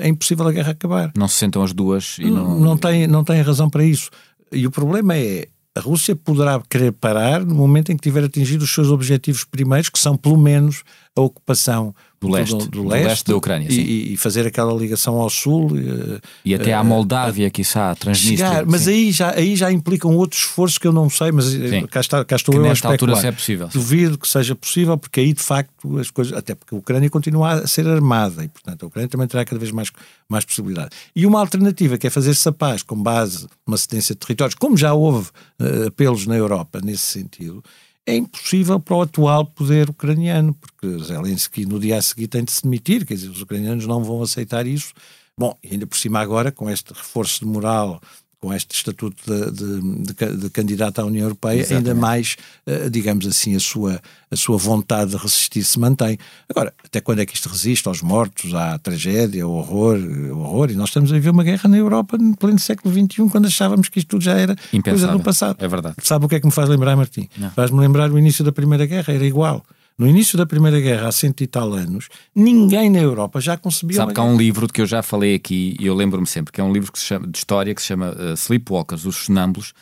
é 0.00 0.08
impossível 0.08 0.48
a 0.48 0.52
guerra 0.52 0.72
acabar. 0.72 1.12
Não 1.16 1.28
se 1.28 1.36
sentam 1.36 1.62
as 1.62 1.72
duas 1.72 2.16
e 2.18 2.28
não... 2.28 2.58
Não 2.58 2.76
tem, 2.76 3.06
não 3.06 3.22
tem 3.22 3.40
razão 3.40 3.70
para 3.70 3.84
isso. 3.84 4.10
E 4.50 4.66
o 4.66 4.70
problema 4.70 5.16
é, 5.16 5.46
a 5.76 5.80
Rússia 5.80 6.16
poderá 6.16 6.60
querer 6.68 6.90
parar 6.92 7.44
no 7.44 7.54
momento 7.54 7.92
em 7.92 7.96
que 7.96 8.02
tiver 8.02 8.24
atingido 8.24 8.64
os 8.64 8.74
seus 8.74 8.88
objetivos 8.88 9.44
primeiros, 9.44 9.88
que 9.88 9.98
são 9.98 10.16
pelo 10.16 10.36
menos 10.36 10.82
a 11.16 11.20
ocupação 11.20 11.94
do 12.20 12.28
leste, 12.28 12.54
do, 12.54 12.68
do, 12.68 12.86
leste, 12.86 13.06
leste 13.06 13.26
da 13.28 13.36
Ucrânia 13.36 13.66
e, 13.70 14.12
e, 14.12 14.16
fazer 14.18 14.46
aquela 14.46 14.74
ligação 14.74 15.18
ao 15.18 15.30
sul 15.30 15.70
e, 15.74 16.50
e 16.50 16.54
até 16.54 16.74
à 16.74 16.84
Moldávia, 16.84 17.48
uh, 17.48 17.50
quiçá, 17.50 17.94
Transnistria. 17.94 18.62
Mas 18.66 18.86
aí 18.86 19.10
já, 19.10 19.30
aí 19.30 19.56
já 19.56 19.72
implicam 19.72 20.14
outros 20.14 20.42
esforços 20.42 20.76
que 20.76 20.86
eu 20.86 20.92
não 20.92 21.08
sei, 21.08 21.32
mas 21.32 21.54
eh, 21.54 21.68
sim. 21.68 21.86
cá, 21.86 22.00
está, 22.00 22.22
cá 22.22 22.36
estou 22.36 22.52
que 22.52 22.58
eu 22.58 22.62
nesta 22.62 22.88
a 22.88 22.92
altura 22.92 23.16
se 23.16 23.26
é 23.26 23.32
possível. 23.32 23.68
Duvido 23.68 24.18
que 24.18 24.28
seja 24.28 24.54
possível, 24.54 24.98
porque 24.98 25.20
aí 25.20 25.32
de 25.32 25.40
facto 25.40 25.98
as 25.98 26.10
coisas, 26.10 26.36
até 26.36 26.54
porque 26.54 26.74
a 26.74 26.78
Ucrânia 26.78 27.08
continua 27.08 27.52
a 27.52 27.66
ser 27.66 27.88
armada 27.88 28.44
e 28.44 28.48
portanto 28.48 28.82
a 28.82 28.86
Ucrânia 28.86 29.08
também 29.08 29.26
terá 29.26 29.42
cada 29.42 29.58
vez 29.58 29.72
mais, 29.72 29.90
mais 30.28 30.44
possibilidade. 30.44 30.90
E 31.16 31.24
uma 31.24 31.40
alternativa 31.40 31.96
que 31.96 32.06
é 32.06 32.10
fazer-se 32.10 32.46
a 32.46 32.52
paz 32.52 32.82
com 32.82 33.02
base 33.02 33.46
numa 33.66 33.78
cedência 33.78 34.14
de 34.14 34.18
territórios, 34.18 34.54
como 34.54 34.76
já 34.76 34.92
houve 34.92 35.30
uh, 35.58 35.86
apelos 35.86 36.26
na 36.26 36.36
Europa 36.36 36.80
nesse 36.84 37.06
sentido, 37.06 37.64
é 38.06 38.16
impossível 38.16 38.80
para 38.80 38.96
o 38.96 39.02
atual 39.02 39.46
poder 39.46 39.90
ucraniano, 39.90 40.54
porque 40.54 41.04
Zelensky 41.04 41.66
no 41.66 41.78
dia 41.78 41.98
a 41.98 42.02
seguir 42.02 42.28
tem 42.28 42.44
de 42.44 42.52
se 42.52 42.62
demitir, 42.62 43.06
quer 43.06 43.14
dizer, 43.14 43.28
os 43.28 43.42
ucranianos 43.42 43.86
não 43.86 44.02
vão 44.02 44.22
aceitar 44.22 44.66
isso. 44.66 44.92
Bom, 45.36 45.56
ainda 45.64 45.86
por 45.86 45.96
cima 45.96 46.20
agora, 46.20 46.50
com 46.50 46.68
este 46.68 46.92
reforço 46.92 47.40
de 47.40 47.46
moral 47.46 48.00
com 48.40 48.54
este 48.54 48.74
estatuto 48.74 49.16
de, 49.26 49.50
de, 49.50 50.14
de, 50.14 50.36
de 50.38 50.50
candidato 50.50 50.98
à 51.00 51.04
União 51.04 51.24
Europeia, 51.24 51.60
Exatamente. 51.60 51.88
ainda 51.88 52.00
mais, 52.00 52.36
uh, 52.66 52.88
digamos 52.88 53.26
assim, 53.26 53.54
a 53.54 53.60
sua, 53.60 54.00
a 54.30 54.36
sua 54.36 54.56
vontade 54.56 55.10
de 55.10 55.16
resistir 55.18 55.62
se 55.62 55.78
mantém. 55.78 56.18
Agora, 56.48 56.72
até 56.82 57.02
quando 57.02 57.18
é 57.18 57.26
que 57.26 57.34
isto 57.34 57.50
resiste 57.50 57.86
aos 57.86 58.00
mortos, 58.00 58.54
à 58.54 58.78
tragédia, 58.78 59.44
ao 59.44 59.50
horror, 59.50 59.98
ao 60.30 60.38
horror? 60.38 60.70
E 60.70 60.74
nós 60.74 60.88
estamos 60.88 61.10
a 61.12 61.14
viver 61.14 61.30
uma 61.30 61.44
guerra 61.44 61.68
na 61.68 61.76
Europa 61.76 62.16
no 62.16 62.34
pleno 62.34 62.58
século 62.58 62.92
XXI, 62.94 63.28
quando 63.30 63.46
achávamos 63.46 63.90
que 63.90 63.98
isto 63.98 64.08
tudo 64.08 64.24
já 64.24 64.32
era 64.32 64.56
Impensável. 64.72 65.08
coisa 65.08 65.18
do 65.18 65.20
passado. 65.22 65.56
É 65.62 65.68
verdade. 65.68 65.96
Sabe 66.02 66.24
o 66.24 66.28
que 66.28 66.36
é 66.36 66.40
que 66.40 66.46
me 66.46 66.52
faz 66.52 66.66
lembrar, 66.68 66.96
Martim? 66.96 67.28
Faz-me 67.54 67.78
lembrar 67.78 68.10
o 68.10 68.18
início 68.18 68.42
da 68.42 68.52
Primeira 68.52 68.86
Guerra, 68.86 69.12
era 69.12 69.26
igual. 69.26 69.62
No 70.00 70.08
início 70.08 70.38
da 70.38 70.46
Primeira 70.46 70.80
Guerra, 70.80 71.08
há 71.08 71.12
cento 71.12 71.42
e 71.42 71.46
tal 71.46 71.74
anos, 71.74 72.08
ninguém 72.34 72.88
na 72.88 73.00
Europa 73.00 73.38
já 73.38 73.58
concebia. 73.58 73.98
Sabe 73.98 74.14
que 74.14 74.18
há 74.18 74.24
um 74.24 74.34
livro 74.34 74.66
de 74.66 74.72
que 74.72 74.80
eu 74.80 74.86
já 74.86 75.02
falei 75.02 75.34
aqui, 75.34 75.76
e 75.78 75.84
eu 75.84 75.94
lembro-me 75.94 76.26
sempre, 76.26 76.50
que 76.50 76.58
é 76.58 76.64
um 76.64 76.72
livro 76.72 76.90
chama, 76.96 77.26
de 77.26 77.36
história 77.36 77.74
que 77.74 77.82
se 77.82 77.88
chama 77.88 78.12
uh, 78.12 78.32
Sleepwalkers, 78.32 79.04
Os 79.04 79.16
Sonâmbulos, 79.16 79.74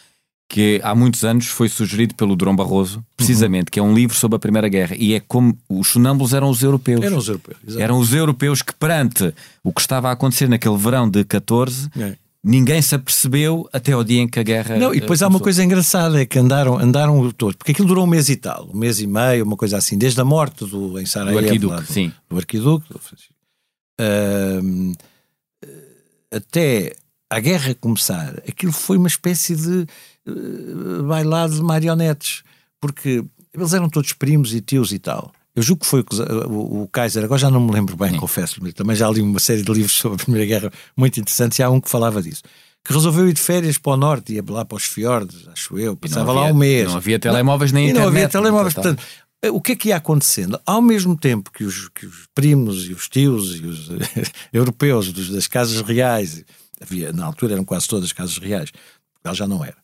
que 0.48 0.80
há 0.82 0.92
muitos 0.92 1.22
anos 1.22 1.46
foi 1.46 1.68
sugerido 1.68 2.16
pelo 2.16 2.34
Durão 2.34 2.56
Barroso, 2.56 3.04
precisamente, 3.16 3.66
uhum. 3.66 3.70
que 3.70 3.78
é 3.78 3.82
um 3.82 3.94
livro 3.94 4.16
sobre 4.16 4.34
a 4.34 4.40
Primeira 4.40 4.68
Guerra. 4.68 4.96
E 4.98 5.14
é 5.14 5.20
como 5.20 5.56
os 5.68 5.86
sonâmbulos 5.86 6.34
eram 6.34 6.50
os 6.50 6.64
europeus. 6.64 7.04
Eram 7.04 7.18
os 7.18 7.28
europeus, 7.28 7.58
exatamente. 7.62 7.84
Eram 7.84 7.98
os 8.00 8.12
europeus 8.12 8.60
que, 8.60 8.74
perante 8.74 9.32
o 9.62 9.72
que 9.72 9.80
estava 9.80 10.08
a 10.08 10.12
acontecer 10.12 10.48
naquele 10.48 10.76
verão 10.76 11.08
de 11.08 11.22
14, 11.22 11.88
é 11.96 12.16
ninguém 12.44 12.80
se 12.80 12.94
apercebeu 12.94 13.68
até 13.72 13.92
ao 13.92 14.04
dia 14.04 14.22
em 14.22 14.28
que 14.28 14.38
a 14.38 14.42
guerra. 14.42 14.76
Não, 14.76 14.94
e 14.94 15.00
depois 15.00 15.22
há 15.22 15.28
uma 15.28 15.40
coisa 15.40 15.62
engraçada: 15.62 16.20
é 16.20 16.26
que 16.26 16.38
andaram, 16.38 16.78
andaram 16.78 17.30
todos, 17.32 17.56
porque 17.56 17.72
aquilo 17.72 17.88
durou 17.88 18.04
um 18.04 18.08
mês 18.08 18.28
e 18.28 18.36
tal, 18.36 18.68
um 18.72 18.76
mês 18.76 19.00
e 19.00 19.06
meio, 19.06 19.44
uma 19.44 19.56
coisa 19.56 19.76
assim, 19.76 19.98
desde 19.98 20.20
a 20.20 20.24
morte 20.24 20.64
do, 20.64 20.98
em 20.98 21.06
Sarajevo, 21.06 21.40
do 21.40 21.46
arquiduque, 21.46 21.82
do, 21.82 21.92
sim. 21.92 22.12
do 22.28 22.36
arquiduque 22.36 22.94
uh, 24.00 24.92
até 26.30 26.94
a 27.30 27.40
guerra 27.40 27.74
começar, 27.74 28.42
aquilo 28.48 28.72
foi 28.72 28.96
uma 28.96 29.08
espécie 29.08 29.54
de 29.54 29.86
uh, 30.26 31.02
bailado 31.04 31.54
de 31.54 31.62
marionetes, 31.62 32.42
porque 32.80 33.24
eles 33.52 33.72
eram 33.72 33.88
todos 33.88 34.12
primos 34.12 34.54
e 34.54 34.60
tios 34.60 34.92
e 34.92 34.98
tal. 34.98 35.32
Eu 35.58 35.62
julgo 35.62 35.80
que 35.80 35.88
foi 35.88 36.04
o, 36.46 36.82
o, 36.82 36.88
Kaiser, 36.88 37.24
agora 37.24 37.40
já 37.40 37.50
não 37.50 37.60
me 37.60 37.72
lembro 37.72 37.96
bem, 37.96 38.14
confesso, 38.14 38.60
também 38.74 38.94
já 38.94 39.10
li 39.10 39.20
uma 39.20 39.40
série 39.40 39.60
de 39.60 39.72
livros 39.72 39.90
sobre 39.98 40.14
a 40.14 40.24
Primeira 40.24 40.46
Guerra 40.46 40.72
muito 40.96 41.18
interessantes 41.18 41.58
e 41.58 41.64
há 41.64 41.68
um 41.68 41.80
que 41.80 41.90
falava 41.90 42.22
disso. 42.22 42.42
Que 42.84 42.92
resolveu 42.92 43.28
ir 43.28 43.32
de 43.32 43.40
férias 43.40 43.76
para 43.76 43.92
o 43.92 43.96
norte, 43.96 44.32
ia 44.34 44.44
lá 44.48 44.64
para 44.64 44.76
os 44.76 44.84
fiordes, 44.84 45.48
acho 45.48 45.76
eu, 45.76 45.96
passava 45.96 46.30
havia, 46.30 46.42
lá 46.42 46.46
um 46.46 46.54
mês. 46.54 46.86
Não 46.86 46.98
havia 46.98 47.18
telemóveis 47.18 47.72
nem 47.72 47.86
internet. 47.86 48.04
Não 48.04 48.08
havia 48.08 48.28
telemóveis, 48.28 48.72
portanto, 48.72 49.02
o 49.50 49.60
que 49.60 49.72
é 49.72 49.76
que 49.76 49.88
ia 49.88 49.96
acontecendo? 49.96 50.60
Ao 50.64 50.80
mesmo 50.80 51.18
tempo 51.18 51.50
que 51.50 51.64
os, 51.64 51.88
que 51.88 52.06
os 52.06 52.28
primos 52.32 52.86
e 52.86 52.92
os 52.92 53.08
tios 53.08 53.56
e 53.56 53.66
os 53.66 53.90
europeus 54.54 55.12
dos, 55.12 55.28
das 55.28 55.48
casas 55.48 55.82
reais, 55.82 56.44
havia, 56.80 57.12
na 57.12 57.26
altura 57.26 57.54
eram 57.54 57.64
quase 57.64 57.88
todas 57.88 58.12
casas 58.12 58.38
reais, 58.38 58.70
Portugal 59.12 59.34
já 59.34 59.48
não 59.48 59.64
era 59.64 59.76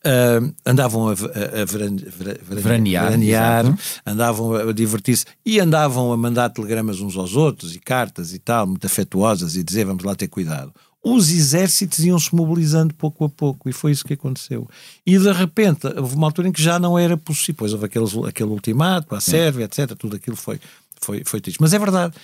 Uh, 0.00 0.52
andavam 0.64 1.08
a, 1.08 1.12
a, 1.12 1.62
a 1.62 1.64
veran, 1.64 1.96
veranear, 2.42 3.06
veranear 3.06 3.78
andavam 4.06 4.54
a 4.54 4.72
divertir-se 4.72 5.26
e 5.44 5.60
andavam 5.60 6.12
a 6.12 6.16
mandar 6.16 6.50
telegramas 6.50 7.00
uns 7.00 7.16
aos 7.16 7.36
outros 7.36 7.74
e 7.74 7.78
cartas 7.78 8.32
e 8.32 8.38
tal, 8.38 8.66
muito 8.66 8.86
afetuosas 8.86 9.56
e 9.56 9.62
dizer 9.62 9.84
vamos 9.84 10.04
lá 10.04 10.14
ter 10.14 10.28
cuidado. 10.28 10.72
Os 11.02 11.30
exércitos 11.30 12.00
iam-se 12.00 12.34
mobilizando 12.34 12.94
pouco 12.94 13.24
a 13.24 13.28
pouco 13.28 13.68
e 13.68 13.72
foi 13.72 13.92
isso 13.92 14.04
que 14.04 14.12
aconteceu. 14.12 14.68
E 15.06 15.18
de 15.18 15.32
repente 15.32 15.86
houve 15.86 16.14
uma 16.14 16.26
altura 16.26 16.48
em 16.48 16.52
que 16.52 16.62
já 16.62 16.78
não 16.78 16.98
era 16.98 17.16
possível, 17.16 17.54
pois 17.58 17.72
houve 17.72 17.86
aqueles, 17.86 18.14
aquele 18.28 18.50
ultimato, 18.50 19.14
a 19.14 19.20
Sérvia, 19.20 19.64
etc. 19.64 19.92
Tudo 19.96 20.16
aquilo 20.16 20.36
foi, 20.36 20.60
foi, 21.00 21.22
foi 21.24 21.40
triste. 21.40 21.60
Mas 21.60 21.72
é 21.72 21.78
verdade, 21.78 22.14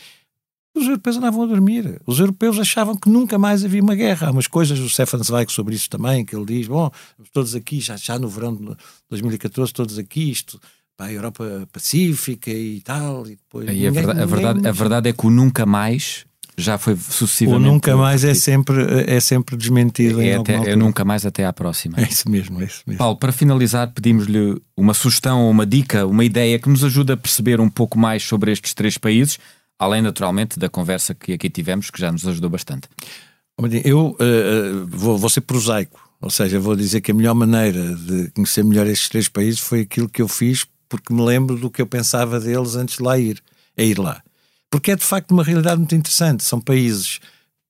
os 0.79 0.87
europeus 0.87 1.17
andavam 1.17 1.43
a 1.43 1.47
dormir. 1.47 2.01
Os 2.07 2.21
europeus 2.21 2.59
achavam 2.59 2.97
que 2.97 3.09
nunca 3.09 3.39
mais 3.39 3.65
havia 3.65 3.83
uma 3.83 3.95
guerra. 3.95 4.29
Há 4.29 4.31
umas 4.31 4.47
coisas, 4.47 4.79
o 4.79 4.89
Stefan 4.89 5.23
Zweig 5.23 5.51
sobre 5.53 5.75
isso 5.75 5.89
também, 5.89 6.25
que 6.25 6.35
ele 6.35 6.45
diz: 6.45 6.67
bom, 6.67 6.91
todos 7.33 7.55
aqui, 7.55 7.81
já, 7.81 7.97
já 7.97 8.19
no 8.19 8.29
verão 8.29 8.55
de 8.55 8.77
2014, 9.11 9.73
todos 9.73 9.99
aqui, 9.99 10.31
isto 10.31 10.61
para 10.97 11.07
a 11.07 11.13
Europa 11.13 11.69
Pacífica 11.73 12.51
e 12.51 12.81
tal. 12.81 13.27
E 13.27 13.31
depois, 13.37 13.69
e 13.69 13.73
ninguém, 13.73 13.89
a, 13.89 13.91
verdade, 13.91 14.21
a, 14.21 14.27
verdade, 14.27 14.69
a 14.69 14.73
verdade 14.73 15.09
é 15.11 15.13
que 15.13 15.27
o 15.27 15.31
nunca 15.31 15.67
mais 15.67 16.25
já 16.59 16.79
foi 16.79 16.97
sucessivamente. 16.97 17.69
O 17.69 17.73
nunca 17.73 17.97
mais 17.97 18.25
é 18.25 18.33
sempre, 18.33 18.83
é 19.07 19.21
sempre 19.21 19.57
desmentido. 19.57 20.21
É, 20.23 20.37
até, 20.37 20.55
é 20.71 20.77
nunca 20.77 21.05
mais 21.05 21.27
até 21.27 21.45
à 21.45 21.53
próxima. 21.53 21.99
É 21.99 22.05
isso 22.05 22.31
mesmo, 22.31 22.61
é 22.61 22.65
isso 22.65 22.83
mesmo. 22.87 22.99
Paulo, 22.99 23.17
para 23.17 23.31
finalizar, 23.31 23.93
pedimos-lhe 23.93 24.61
uma 24.77 24.95
sugestão, 24.95 25.51
uma 25.51 25.67
dica, 25.67 26.07
uma 26.07 26.25
ideia 26.25 26.59
que 26.59 26.69
nos 26.69 26.83
ajude 26.83 27.13
a 27.13 27.17
perceber 27.17 27.61
um 27.61 27.69
pouco 27.69 27.99
mais 27.99 28.23
sobre 28.23 28.51
estes 28.51 28.73
três 28.73 28.97
países 28.97 29.39
além 29.79 30.03
naturalmente 30.03 30.59
da 30.59 30.69
conversa 30.69 31.15
que 31.15 31.33
aqui 31.33 31.51
tivemos, 31.51 31.91
que 31.91 32.01
já 32.01 32.11
nos 32.11 32.27
ajudou 32.27 32.51
bastante. 32.51 32.89
Eu 33.85 34.09
uh, 34.11 34.87
vou, 34.87 35.17
vou 35.17 35.31
ser 35.31 35.41
prosaico, 35.41 35.99
ou 36.21 36.31
seja, 36.31 36.61
vou 36.61 36.77
dizer 36.77 37.01
que 37.01 37.11
a 37.11 37.15
melhor 37.15 37.35
maneira 37.35 37.95
de 37.95 38.31
conhecer 38.33 38.65
melhor 38.65 38.87
estes 38.87 39.09
três 39.09 39.29
países 39.29 39.61
foi 39.61 39.81
aquilo 39.81 40.09
que 40.09 40.21
eu 40.21 40.29
fiz 40.29 40.67
porque 40.89 41.13
me 41.13 41.23
lembro 41.23 41.57
do 41.57 41.71
que 41.71 41.83
eu 41.83 41.87
pensava 41.87 42.39
deles 42.39 42.75
antes 42.77 42.97
de 42.97 43.03
lá 43.03 43.19
ir, 43.19 43.43
a 43.77 43.83
ir 43.83 43.99
lá. 43.99 44.23
Porque 44.71 44.93
é 44.93 44.97
de 44.97 45.05
facto 45.05 45.33
uma 45.33 45.43
realidade 45.43 45.79
muito 45.79 45.95
interessante. 45.95 46.45
São 46.45 46.61
países 46.61 47.21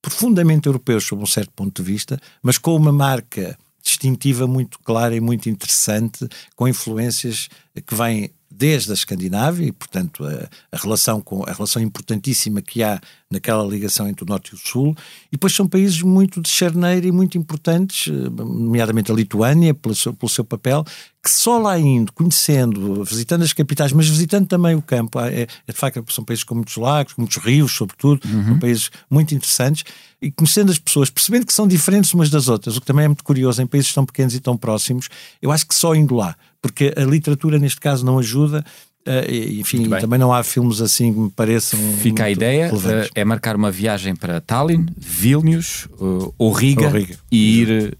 profundamente 0.03 0.66
europeus 0.66 1.05
sob 1.05 1.23
um 1.23 1.27
certo 1.27 1.51
ponto 1.53 1.83
de 1.83 1.88
vista, 1.88 2.21
mas 2.42 2.59
com 2.59 2.77
uma 2.77 2.92
marca 2.92 3.59
distintiva 3.83 4.47
muito 4.47 4.79
clara 4.81 5.14
e 5.14 5.21
muito 5.21 5.49
interessante, 5.49 6.29
com 6.55 6.66
influências 6.66 7.49
que 7.87 7.95
vêm 7.95 8.31
desde 8.57 8.90
a 8.90 8.95
Escandinávia 8.95 9.66
e, 9.66 9.73
portanto, 9.73 10.25
a, 10.25 10.49
a, 10.73 10.81
relação 10.81 11.21
com 11.21 11.45
a 11.47 11.53
relação 11.53 11.83
importantíssima 11.83 12.62
que 12.62 12.83
há 12.83 13.01
naquela 13.31 13.64
ligação 13.66 14.09
entre 14.09 14.25
o 14.25 14.27
Norte 14.27 14.53
e 14.53 14.55
o 14.55 14.59
Sul, 14.59 14.97
e 15.27 15.33
depois 15.33 15.53
são 15.53 15.66
países 15.69 16.01
muito 16.01 16.40
de 16.40 16.49
charneira 16.49 17.07
e 17.07 17.12
muito 17.12 17.37
importantes, 17.37 18.09
eh, 18.09 18.31
nomeadamente 18.31 19.11
a 19.11 19.14
Lituânia, 19.14 19.75
pelo 19.75 19.95
seu, 19.97 20.14
pelo 20.14 20.31
seu 20.31 20.45
papel, 20.45 20.85
que 21.23 21.31
só 21.31 21.59
lá 21.59 21.77
indo, 21.77 22.12
conhecendo, 22.12 23.03
visitando 23.03 23.42
as 23.42 23.53
capitais, 23.53 23.92
mas 23.92 24.09
visitando 24.09 24.47
também 24.47 24.77
o 24.77 24.81
campo, 24.81 25.19
é, 25.19 25.42
é 25.42 25.47
de 25.73 25.77
facto 25.77 26.05
são 26.12 26.25
países 26.25 26.45
com 26.45 26.55
muitos 26.55 26.77
lagos, 26.77 27.14
com 27.14 27.23
muitos 27.23 27.38
rios, 27.38 27.73
sobretudo, 27.73 28.21
uhum. 28.25 28.45
são 28.45 28.59
países 28.61 28.90
muito 29.11 29.35
interessantes, 29.35 29.85
e 30.23 30.31
conhecendo 30.31 30.71
as 30.71 30.79
pessoas, 30.79 31.11
percebendo 31.11 31.45
que 31.45 31.53
são 31.53 31.66
diferentes 31.66 32.14
umas 32.14 32.31
das 32.31 32.47
outras, 32.47 32.77
o 32.77 32.81
que 32.81 32.87
também 32.87 33.07
é 33.07 33.09
muito 33.09 33.25
curioso 33.25 33.61
em 33.61 33.66
países 33.66 33.92
tão 33.92 34.07
pequenos 34.07 34.37
e 34.37 34.40
tão 34.40 34.57
próximos, 34.57 35.09
eu 35.42 35.51
acho 35.51 35.66
que 35.66 35.75
só 35.75 35.97
indo 35.97 36.14
lá, 36.14 36.37
porque 36.66 36.92
a 36.96 37.05
literatura 37.05 37.59
neste 37.59 37.81
caso 37.81 38.05
não 38.05 38.18
ajuda, 38.18 38.64
Uh, 39.07 39.61
enfim, 39.61 39.88
também 39.88 40.18
não 40.18 40.33
há 40.33 40.42
filmes 40.42 40.81
assim 40.81 41.12
que 41.12 41.20
me 41.20 41.31
pareçam. 41.31 41.79
Fica 41.98 42.24
a 42.24 42.31
ideia: 42.31 42.74
uh, 42.74 43.09
é 43.14 43.24
marcar 43.24 43.55
uma 43.55 43.70
viagem 43.70 44.16
para 44.16 44.40
Tallinn, 44.40 44.87
Vilnius 44.98 45.87
uh, 46.00 46.35
ou, 46.37 46.50
Riga, 46.50 46.87
ou, 46.87 46.90
Riga, 46.90 47.16
e 47.31 47.61
ir 47.61 47.98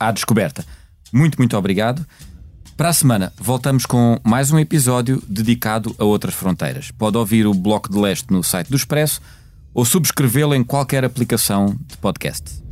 à 0.00 0.10
descoberta. 0.10 0.64
Muito, 1.12 1.36
muito 1.36 1.54
obrigado. 1.58 2.06
Para 2.74 2.88
a 2.88 2.92
semana, 2.94 3.32
voltamos 3.38 3.84
com 3.84 4.18
mais 4.24 4.50
um 4.50 4.58
episódio 4.58 5.22
dedicado 5.28 5.94
a 5.98 6.04
outras 6.04 6.34
fronteiras. 6.34 6.90
Pode 6.90 7.18
ouvir 7.18 7.46
o 7.46 7.52
Bloco 7.52 7.92
de 7.92 7.98
Leste 7.98 8.32
no 8.32 8.42
site 8.42 8.68
do 8.68 8.76
Expresso 8.76 9.20
ou 9.74 9.84
subscrevê-lo 9.84 10.54
em 10.54 10.64
qualquer 10.64 11.04
aplicação 11.04 11.76
de 11.86 11.98
podcast. 11.98 12.63